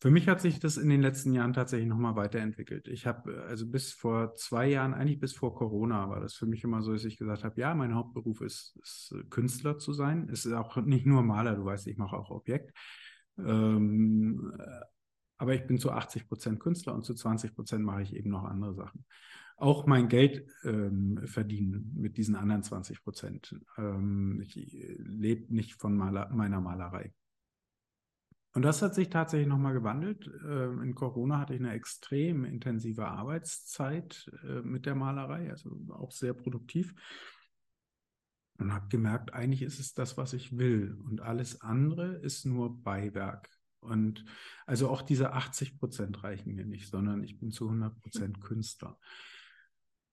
[0.00, 2.86] Für mich hat sich das in den letzten Jahren tatsächlich nochmal weiterentwickelt.
[2.86, 6.62] Ich habe also bis vor zwei Jahren, eigentlich bis vor Corona, war das für mich
[6.62, 10.28] immer so, dass ich gesagt habe, ja, mein Hauptberuf ist, ist Künstler zu sein.
[10.30, 12.72] Es ist auch nicht nur Maler, du weißt, ich mache auch Objekt.
[13.38, 14.52] Ähm,
[15.36, 18.44] aber ich bin zu 80 Prozent Künstler und zu 20 Prozent mache ich eben noch
[18.44, 19.04] andere Sachen.
[19.56, 23.56] Auch mein Geld ähm, verdienen mit diesen anderen 20 Prozent.
[23.76, 24.54] Ähm, ich
[24.98, 27.12] lebe nicht von Maler, meiner Malerei.
[28.54, 30.28] Und das hat sich tatsächlich nochmal gewandelt.
[30.44, 36.10] Ähm, in Corona hatte ich eine extrem intensive Arbeitszeit äh, mit der Malerei, also auch
[36.10, 36.94] sehr produktiv
[38.58, 40.98] und habe gemerkt, eigentlich ist es das, was ich will.
[41.04, 43.48] Und alles andere ist nur Beiwerk.
[43.80, 44.24] Und
[44.66, 48.98] also auch diese 80 Prozent reichen mir nicht, sondern ich bin zu 100 Prozent Künstler.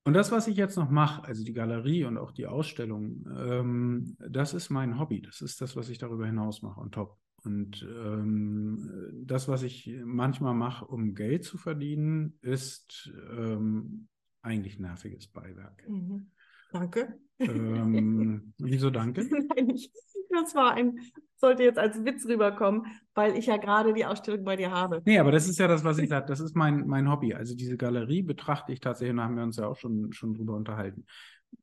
[0.04, 4.16] Und das, was ich jetzt noch mache, also die Galerie und auch die Ausstellung, ähm,
[4.20, 5.24] das ist mein Hobby.
[5.24, 7.18] Das ist das, was ich darüber hinaus mache on top.
[7.46, 8.89] Und ähm,
[9.26, 14.08] das, was ich manchmal mache, um Geld zu verdienen, ist ähm,
[14.41, 15.88] eigentlich nerviges Beiwerk.
[15.88, 16.32] Mhm.
[16.72, 17.20] Danke.
[17.39, 19.24] Ähm, wieso danke?
[19.24, 19.91] Nein, ich,
[20.30, 21.00] das war ein,
[21.36, 25.02] sollte jetzt als Witz rüberkommen, weil ich ja gerade die Ausstellung bei dir habe.
[25.06, 26.26] Nee, aber das ist ja das, was ich sage.
[26.28, 27.34] Das ist mein, mein Hobby.
[27.34, 30.34] Also diese Galerie betrachte ich tatsächlich, und da haben wir uns ja auch schon, schon
[30.34, 31.06] drüber unterhalten.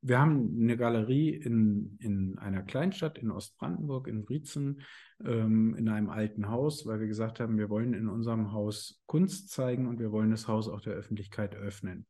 [0.01, 4.81] Wir haben eine Galerie in, in einer Kleinstadt in Ostbrandenburg, in Wriezen,
[5.23, 9.49] ähm, in einem alten Haus, weil wir gesagt haben, wir wollen in unserem Haus Kunst
[9.49, 12.05] zeigen und wir wollen das Haus auch der Öffentlichkeit öffnen.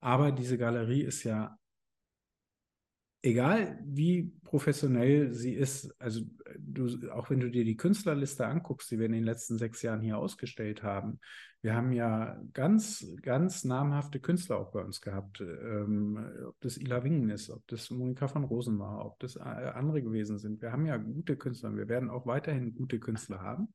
[0.00, 1.58] Aber diese Galerie ist ja
[3.22, 6.22] egal wie professionell sie ist, also
[6.78, 10.00] du, auch wenn du dir die Künstlerliste anguckst, die wir in den letzten sechs Jahren
[10.00, 11.20] hier ausgestellt haben,
[11.60, 15.40] wir haben ja ganz, ganz namhafte Künstler auch bei uns gehabt.
[15.40, 19.40] Ähm, ob das Ila Wingen ist, ob das Monika von Rosen war, ob das äh,
[19.40, 20.62] andere gewesen sind.
[20.62, 23.68] Wir haben ja gute Künstler und wir werden auch weiterhin gute Künstler haben.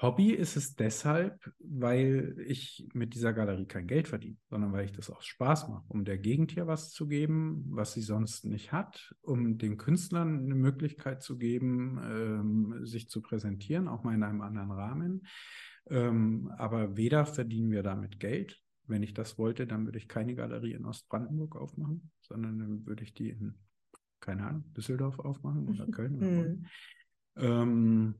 [0.00, 4.92] Hobby ist es deshalb, weil ich mit dieser Galerie kein Geld verdiene, sondern weil ich
[4.92, 8.70] das aus Spaß mache, um der Gegend hier was zu geben, was sie sonst nicht
[8.70, 14.22] hat, um den Künstlern eine Möglichkeit zu geben, ähm, sich zu präsentieren, auch mal in
[14.22, 15.26] einem anderen Rahmen.
[15.90, 18.62] Ähm, aber weder verdienen wir damit Geld.
[18.86, 23.02] Wenn ich das wollte, dann würde ich keine Galerie in Ostbrandenburg aufmachen, sondern dann würde
[23.02, 23.58] ich die in,
[24.20, 26.16] keine Ahnung, Düsseldorf aufmachen oder Köln.
[26.16, 26.64] Oder mhm.
[27.36, 28.14] ähm,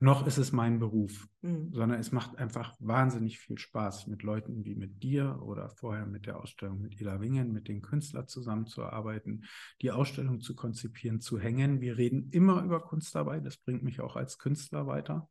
[0.00, 1.72] noch ist es mein Beruf, mhm.
[1.72, 6.26] sondern es macht einfach wahnsinnig viel Spaß, mit Leuten wie mit dir oder vorher mit
[6.26, 9.44] der Ausstellung mit Ila Wingen, mit den Künstlern zusammenzuarbeiten,
[9.82, 11.80] die Ausstellung zu konzipieren, zu hängen.
[11.80, 15.28] Wir reden immer über Kunst dabei, das bringt mich auch als Künstler weiter.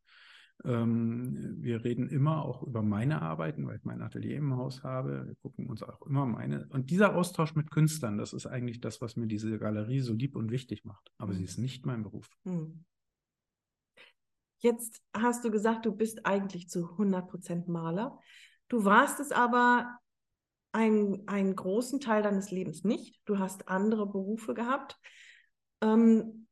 [0.64, 5.26] Ähm, wir reden immer auch über meine Arbeiten, weil ich mein Atelier im Haus habe.
[5.26, 6.66] Wir gucken uns auch immer meine.
[6.70, 10.36] Und dieser Austausch mit Künstlern, das ist eigentlich das, was mir diese Galerie so lieb
[10.36, 11.10] und wichtig macht.
[11.16, 11.36] Aber mhm.
[11.38, 12.28] sie ist nicht mein Beruf.
[12.44, 12.84] Mhm.
[14.58, 18.18] Jetzt hast du gesagt, du bist eigentlich zu 100% Maler.
[18.68, 19.98] Du warst es aber
[20.72, 23.20] ein, einen großen Teil deines Lebens nicht.
[23.24, 24.98] Du hast andere Berufe gehabt.
[25.80, 26.46] Ähm,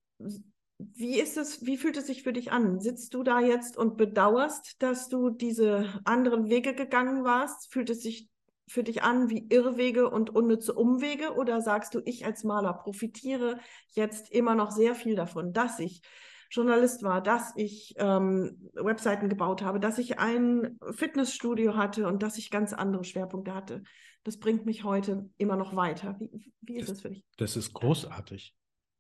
[0.78, 2.80] wie ist es, wie fühlt es sich für dich an?
[2.80, 7.72] Sitzt du da jetzt und bedauerst, dass du diese anderen Wege gegangen warst?
[7.72, 8.28] Fühlt es sich
[8.68, 11.34] für dich an wie Irrwege und unnütze Umwege?
[11.34, 13.59] Oder sagst du, ich als Maler profitiere
[13.90, 16.02] jetzt immer noch sehr viel davon, dass ich
[16.51, 22.38] Journalist war, dass ich ähm, Webseiten gebaut habe, dass ich ein Fitnessstudio hatte und dass
[22.38, 23.82] ich ganz andere Schwerpunkte hatte.
[24.24, 26.16] Das bringt mich heute immer noch weiter.
[26.18, 27.24] Wie, wie ist das, das für dich?
[27.36, 28.55] Das ist großartig.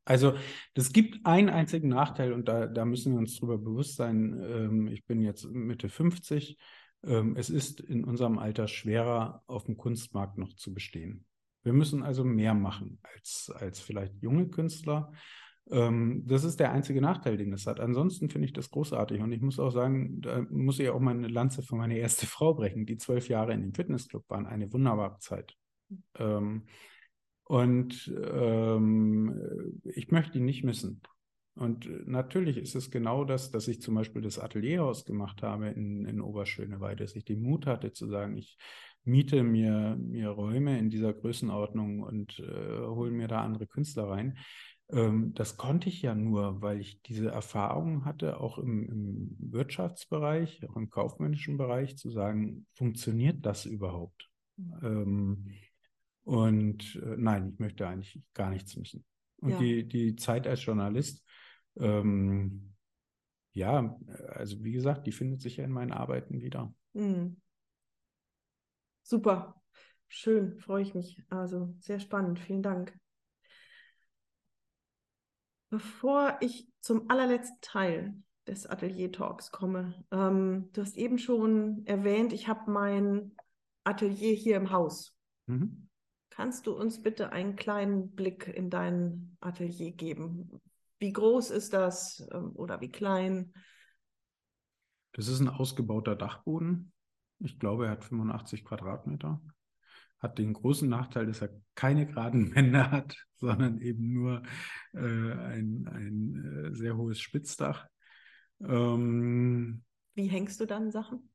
[0.04, 0.34] Also
[0.74, 4.40] es gibt einen einzigen Nachteil und da, da müssen wir uns darüber bewusst sein.
[4.40, 6.56] Ähm, ich bin jetzt Mitte 50.
[7.04, 11.26] Ähm, es ist in unserem Alter schwerer, auf dem Kunstmarkt noch zu bestehen.
[11.64, 15.12] Wir müssen also mehr machen als, als vielleicht junge Künstler.
[15.70, 17.80] Ähm, das ist der einzige Nachteil, den es hat.
[17.80, 19.20] Ansonsten finde ich das großartig.
[19.20, 22.54] Und ich muss auch sagen, da muss ich auch meine Lanze für meine erste Frau
[22.54, 22.86] brechen.
[22.86, 25.54] Die zwölf Jahre in dem Fitnessclub waren eine wunderbare Zeit.
[26.18, 26.64] Ähm,
[27.44, 31.00] und ähm, ich möchte ihn nicht missen.
[31.54, 36.04] Und natürlich ist es genau das, dass ich zum Beispiel das Atelierhaus gemacht habe in,
[36.04, 38.58] in Oberschöneweide, dass ich den Mut hatte zu sagen, ich
[39.04, 44.36] miete mir, mir Räume in dieser Größenordnung und äh, hole mir da andere Künstler rein.
[44.90, 50.68] Ähm, das konnte ich ja nur, weil ich diese Erfahrung hatte, auch im, im, Wirtschaftsbereich,
[50.68, 54.30] auch im kaufmännischen Bereich, zu sagen, funktioniert das überhaupt?
[54.56, 54.78] Mhm.
[54.82, 55.50] Ähm,
[56.24, 59.04] und äh, nein, ich möchte eigentlich gar nichts müssen.
[59.38, 59.58] Und ja.
[59.58, 61.24] die, die Zeit als Journalist,
[61.76, 62.74] ähm,
[63.52, 63.96] ja,
[64.28, 66.74] also wie gesagt, die findet sich ja in meinen Arbeiten wieder.
[66.92, 67.40] Mhm.
[69.02, 69.60] Super,
[70.08, 71.22] schön, freue ich mich.
[71.28, 72.98] Also sehr spannend, vielen Dank.
[75.76, 78.14] Bevor ich zum allerletzten Teil
[78.46, 83.36] des Atelier Talks komme, ähm, du hast eben schon erwähnt, ich habe mein
[83.84, 85.14] Atelier hier im Haus.
[85.44, 85.90] Mhm.
[86.30, 90.62] Kannst du uns bitte einen kleinen Blick in dein Atelier geben?
[90.98, 93.52] Wie groß ist das ähm, oder wie klein?
[95.12, 96.90] Das ist ein ausgebauter Dachboden.
[97.40, 99.42] Ich glaube, er hat 85 Quadratmeter
[100.18, 104.42] hat den großen Nachteil, dass er keine geraden Wände hat, sondern eben nur
[104.94, 107.86] äh, ein, ein äh, sehr hohes Spitzdach.
[108.60, 109.82] Ähm,
[110.14, 111.28] Wie hängst du dann Sachen?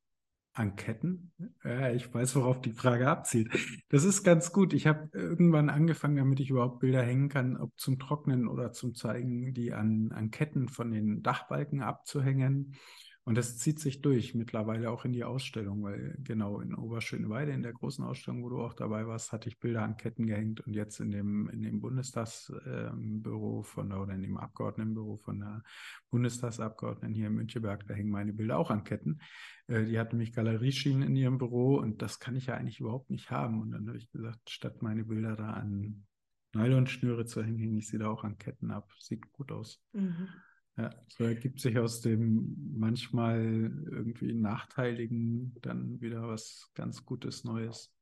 [0.54, 1.32] An Ketten?
[1.64, 3.54] Ja, ich weiß, worauf die Frage abzielt.
[3.88, 4.74] Das ist ganz gut.
[4.74, 8.94] Ich habe irgendwann angefangen, damit ich überhaupt Bilder hängen kann, ob zum Trocknen oder zum
[8.94, 12.76] Zeigen, die an, an Ketten von den Dachbalken abzuhängen.
[13.32, 17.64] Und das zieht sich durch mittlerweile auch in die Ausstellung, weil genau in Oberschöneweide, in
[17.64, 20.74] der großen Ausstellung, wo du auch dabei warst, hatte ich Bilder an Ketten gehängt und
[20.74, 25.64] jetzt in dem, in dem Bundestagsbüro ähm, von der, oder in dem Abgeordnetenbüro von der
[26.10, 29.22] Bundestagsabgeordneten hier in Müncheberg, da hängen meine Bilder auch an Ketten.
[29.68, 33.12] Äh, die hat nämlich Galerieschienen in ihrem Büro und das kann ich ja eigentlich überhaupt
[33.12, 33.62] nicht haben.
[33.62, 36.06] Und dann habe ich gesagt, statt meine Bilder da an
[36.52, 38.92] Nylonschnüre zu hängen, hänge ich sie da auch an Ketten ab.
[39.00, 39.82] Sieht gut aus.
[39.94, 40.28] Mhm.
[40.78, 43.40] Ja, so ergibt sich aus dem manchmal
[43.92, 47.94] irgendwie nachteiligen dann wieder was ganz Gutes Neues.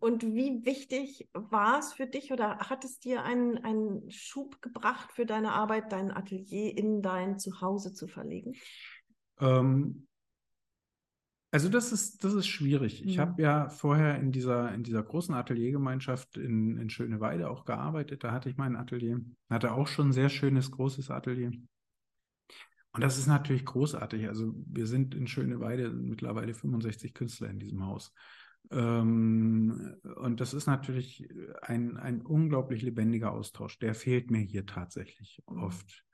[0.00, 5.12] Und wie wichtig war es für dich oder hat es dir einen, einen Schub gebracht
[5.12, 8.54] für deine Arbeit, dein Atelier in dein Zuhause zu verlegen?
[9.40, 10.07] Ähm,
[11.50, 13.04] also das ist, das ist schwierig.
[13.06, 13.20] Ich mhm.
[13.20, 18.22] habe ja vorher in dieser, in dieser großen Ateliergemeinschaft in, in Schöneweide auch gearbeitet.
[18.22, 21.52] Da hatte ich mein Atelier, hatte auch schon ein sehr schönes, großes Atelier.
[22.92, 24.28] Und das ist natürlich großartig.
[24.28, 28.12] Also wir sind in Schöneweide mittlerweile 65 Künstler in diesem Haus.
[28.70, 31.28] Ähm, und das ist natürlich
[31.62, 33.78] ein, ein unglaublich lebendiger Austausch.
[33.78, 35.62] Der fehlt mir hier tatsächlich mhm.
[35.62, 36.04] oft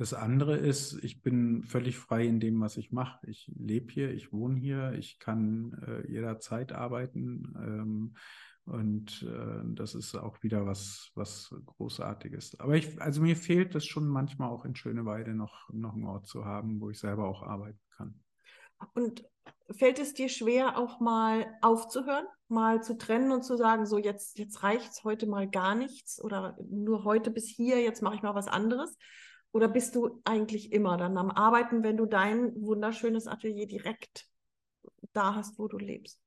[0.00, 3.18] Das andere ist, ich bin völlig frei in dem, was ich mache.
[3.26, 7.54] Ich lebe hier, ich wohne hier, ich kann äh, jederzeit arbeiten.
[7.58, 8.14] Ähm,
[8.64, 12.58] und äh, das ist auch wieder was, was Großartiges.
[12.60, 16.26] Aber ich, also mir fehlt es schon manchmal auch in Schöneweide noch, noch einen Ort
[16.26, 18.14] zu haben, wo ich selber auch arbeiten kann.
[18.94, 19.28] Und
[19.70, 24.38] fällt es dir schwer, auch mal aufzuhören, mal zu trennen und zu sagen, so jetzt,
[24.38, 28.22] jetzt reicht es heute mal gar nichts oder nur heute bis hier, jetzt mache ich
[28.22, 28.96] mal was anderes?
[29.52, 34.28] Oder bist du eigentlich immer dann am Arbeiten, wenn du dein wunderschönes Atelier direkt
[35.12, 36.20] da hast, wo du lebst?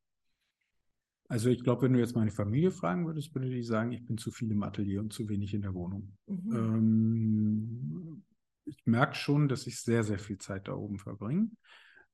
[1.30, 4.18] Also ich glaube, wenn du jetzt meine Familie fragen würdest, würde die sagen, ich bin
[4.18, 6.18] zu viel im Atelier und zu wenig in der Wohnung.
[6.28, 6.56] Mhm.
[6.56, 8.24] Ähm,
[8.66, 11.50] ich merke schon, dass ich sehr, sehr viel Zeit da oben verbringe.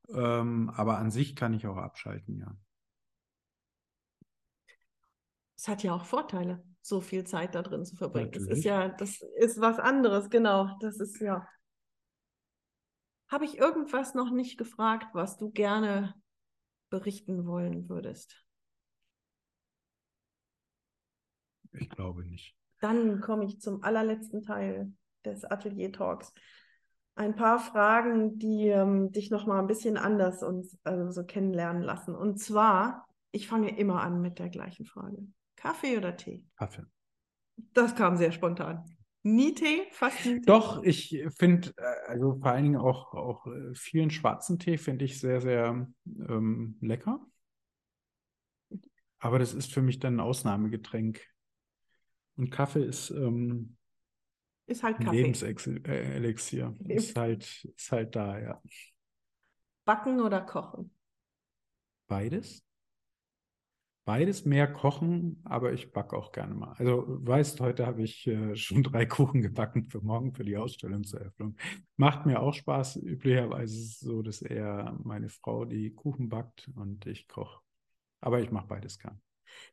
[0.10, 2.56] Ähm, aber an sich kann ich auch abschalten, ja.
[5.56, 8.32] Es hat ja auch Vorteile so viel Zeit da drin zu verbringen.
[8.32, 10.78] Das ist ja, das ist was anderes, genau.
[10.82, 11.48] Das ist ja.
[13.30, 16.16] Habe ich irgendwas noch nicht gefragt, was du gerne
[16.90, 18.44] berichten wollen würdest?
[21.72, 22.56] Ich glaube nicht.
[22.82, 24.92] Dann komme ich zum allerletzten Teil
[25.26, 26.34] des Atelier Talks.
[27.16, 31.84] Ein paar Fragen, die ähm, dich noch mal ein bisschen anders uns also so kennenlernen
[31.84, 32.16] lassen.
[32.16, 35.28] Und zwar, ich fange immer an mit der gleichen Frage.
[35.60, 36.46] Kaffee oder Tee?
[36.56, 36.86] Kaffee.
[37.74, 38.86] Das kam sehr spontan.
[39.24, 39.84] Nie Tee?
[39.92, 40.46] Fast nie Tee?
[40.46, 45.04] Doch, ich finde, äh, also vor allen Dingen auch, auch äh, vielen schwarzen Tee finde
[45.04, 47.20] ich sehr, sehr ähm, lecker.
[49.20, 51.22] Aber das ist für mich dann ein Ausnahmegetränk.
[52.38, 53.76] Und Kaffee ist, ähm,
[54.66, 55.24] ist halt Kaffee.
[55.24, 56.74] Lebenselixier.
[56.88, 58.62] Äh, ist halt, ist halt da, ja.
[59.84, 60.96] Backen oder kochen?
[62.08, 62.69] Beides
[64.10, 66.74] beides mehr kochen, aber ich backe auch gerne mal.
[66.80, 71.56] Also weißt, heute habe ich äh, schon drei Kuchen gebacken für morgen für die Ausstellungseröffnung.
[71.96, 72.96] Macht mir auch Spaß.
[72.96, 77.62] Üblicherweise ist es so, dass eher meine Frau die Kuchen backt und ich koche.
[78.20, 79.22] Aber ich mache beides gern.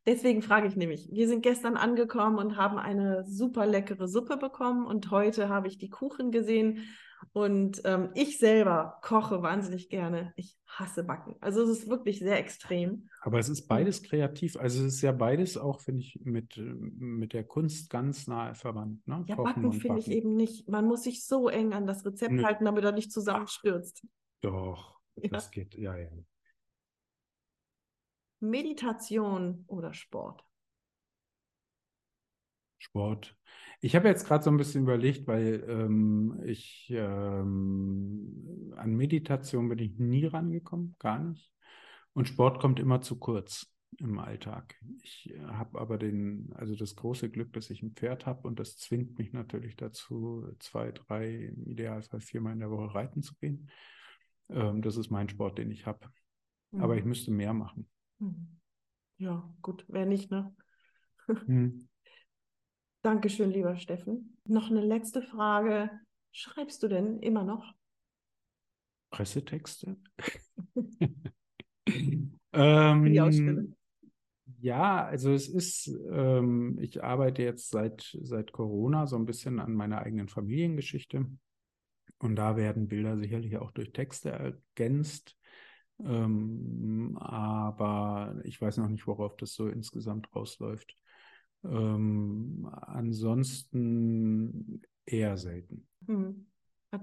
[0.07, 4.87] Deswegen frage ich nämlich, wir sind gestern angekommen und haben eine super leckere Suppe bekommen
[4.87, 6.87] und heute habe ich die Kuchen gesehen
[7.33, 10.33] und ähm, ich selber koche wahnsinnig gerne.
[10.37, 11.37] Ich hasse Backen.
[11.41, 13.09] Also es ist wirklich sehr extrem.
[13.21, 14.57] Aber es ist beides kreativ.
[14.57, 19.07] Also es ist ja beides auch, finde ich, mit, mit der Kunst ganz nahe verwandt.
[19.07, 19.25] Ne?
[19.27, 20.69] Ja, Backen finde ich eben nicht.
[20.69, 22.45] Man muss sich so eng an das Rezept Nö.
[22.45, 24.07] halten, damit er nicht zusammenstürzt.
[24.41, 25.29] Doch, ja.
[25.31, 26.11] das geht, ja, ja.
[28.41, 30.45] Meditation oder Sport?
[32.79, 33.37] Sport.
[33.81, 39.79] Ich habe jetzt gerade so ein bisschen überlegt, weil ähm, ich ähm, an Meditation bin
[39.79, 41.51] ich nie rangekommen, gar nicht.
[42.13, 44.77] Und Sport kommt immer zu kurz im Alltag.
[45.03, 48.59] Ich äh, habe aber den, also das große Glück, dass ich ein Pferd habe und
[48.59, 53.35] das zwingt mich natürlich dazu, zwei, drei, im Idealfall viermal in der Woche reiten zu
[53.37, 53.71] gehen.
[54.49, 56.11] Ähm, das ist mein Sport, den ich habe.
[56.73, 56.83] Mhm.
[56.83, 57.89] Aber ich müsste mehr machen.
[58.19, 58.59] Mhm.
[59.19, 60.55] Ja, gut, wer nicht, ne?
[61.47, 61.89] Mhm.
[63.03, 64.37] Dankeschön, lieber Steffen.
[64.45, 65.91] Noch eine letzte Frage.
[66.33, 67.73] Schreibst du denn immer noch?
[69.11, 69.97] Pressetexte?
[72.53, 73.75] ähm,
[74.59, 79.75] ja, also es ist, ähm, ich arbeite jetzt seit, seit Corona so ein bisschen an
[79.75, 81.27] meiner eigenen Familiengeschichte.
[82.19, 85.37] Und da werden Bilder sicherlich auch durch Texte ergänzt.
[86.05, 90.97] Ähm, aber ich weiß noch nicht, worauf das so insgesamt rausläuft.
[91.65, 95.87] Ähm, ansonsten eher selten.
[96.07, 96.47] Hm.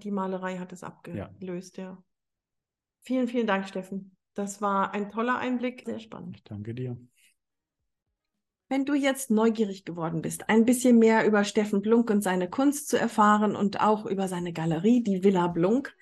[0.01, 1.83] Die Malerei hat es abgelöst, ja.
[1.83, 2.03] ja.
[3.01, 4.15] Vielen, vielen Dank, Steffen.
[4.33, 6.37] Das war ein toller Einblick, sehr spannend.
[6.37, 6.97] Ich danke dir.
[8.69, 12.87] Wenn du jetzt neugierig geworden bist, ein bisschen mehr über Steffen Blunk und seine Kunst
[12.87, 15.95] zu erfahren und auch über seine Galerie, die Villa Blunk,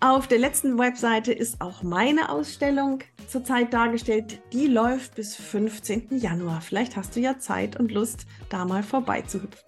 [0.00, 4.42] Auf der letzten Webseite ist auch meine Ausstellung zurzeit dargestellt.
[4.52, 6.18] Die läuft bis 15.
[6.18, 6.60] Januar.
[6.60, 9.66] Vielleicht hast du ja Zeit und Lust, da mal vorbeizuhüpfen.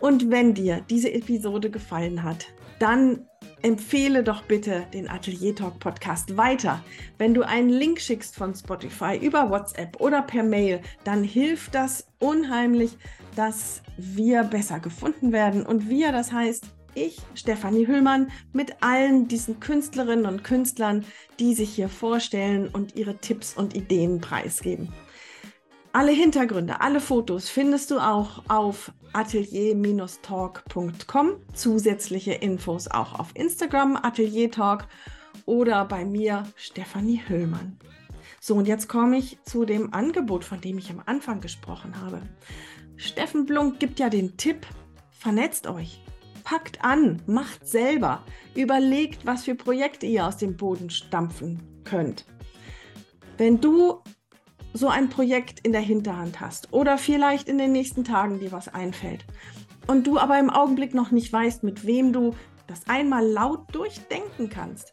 [0.00, 2.46] Und wenn dir diese Episode gefallen hat,
[2.78, 3.26] dann
[3.62, 6.82] empfehle doch bitte den Atelier Talk Podcast weiter.
[7.18, 12.06] Wenn du einen Link schickst von Spotify über WhatsApp oder per Mail, dann hilft das
[12.18, 12.96] unheimlich,
[13.36, 15.64] dass wir besser gefunden werden.
[15.64, 21.04] Und wir, das heißt ich, Stefanie Hüllmann, mit allen diesen Künstlerinnen und Künstlern,
[21.38, 24.92] die sich hier vorstellen und ihre Tipps und Ideen preisgeben.
[25.98, 31.32] Alle Hintergründe, alle Fotos findest du auch auf atelier-talk.com.
[31.54, 34.86] Zusätzliche Infos auch auf Instagram, Atelier Talk.
[35.44, 37.80] oder bei mir Stefanie Hüllmann.
[38.40, 42.22] So, und jetzt komme ich zu dem Angebot, von dem ich am Anfang gesprochen habe.
[42.94, 44.68] Steffen Blunk gibt ja den Tipp,
[45.10, 46.00] vernetzt euch,
[46.44, 48.22] packt an, macht selber,
[48.54, 52.24] überlegt, was für Projekte ihr aus dem Boden stampfen könnt.
[53.36, 54.00] Wenn du
[54.72, 58.68] so ein Projekt in der Hinterhand hast oder vielleicht in den nächsten Tagen dir was
[58.68, 59.24] einfällt
[59.86, 62.34] und du aber im Augenblick noch nicht weißt, mit wem du
[62.66, 64.92] das einmal laut durchdenken kannst,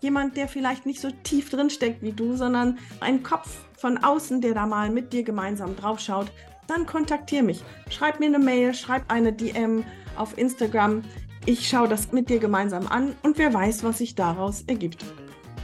[0.00, 4.40] jemand, der vielleicht nicht so tief drin steckt wie du, sondern ein Kopf von außen,
[4.40, 6.30] der da mal mit dir gemeinsam draufschaut,
[6.66, 7.64] dann kontaktiere mich.
[7.88, 9.84] Schreib mir eine Mail, schreib eine DM
[10.16, 11.02] auf Instagram.
[11.46, 15.04] Ich schaue das mit dir gemeinsam an und wer weiß, was sich daraus ergibt.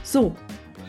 [0.03, 0.35] So,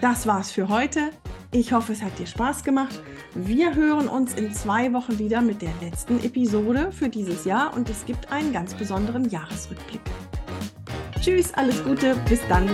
[0.01, 1.11] das war's für heute.
[1.53, 3.03] Ich hoffe, es hat dir Spaß gemacht.
[3.35, 7.91] Wir hören uns in zwei Wochen wieder mit der letzten Episode für dieses Jahr und
[7.91, 10.01] es gibt einen ganz besonderen Jahresrückblick.
[11.21, 12.69] Tschüss, alles Gute, bis dann.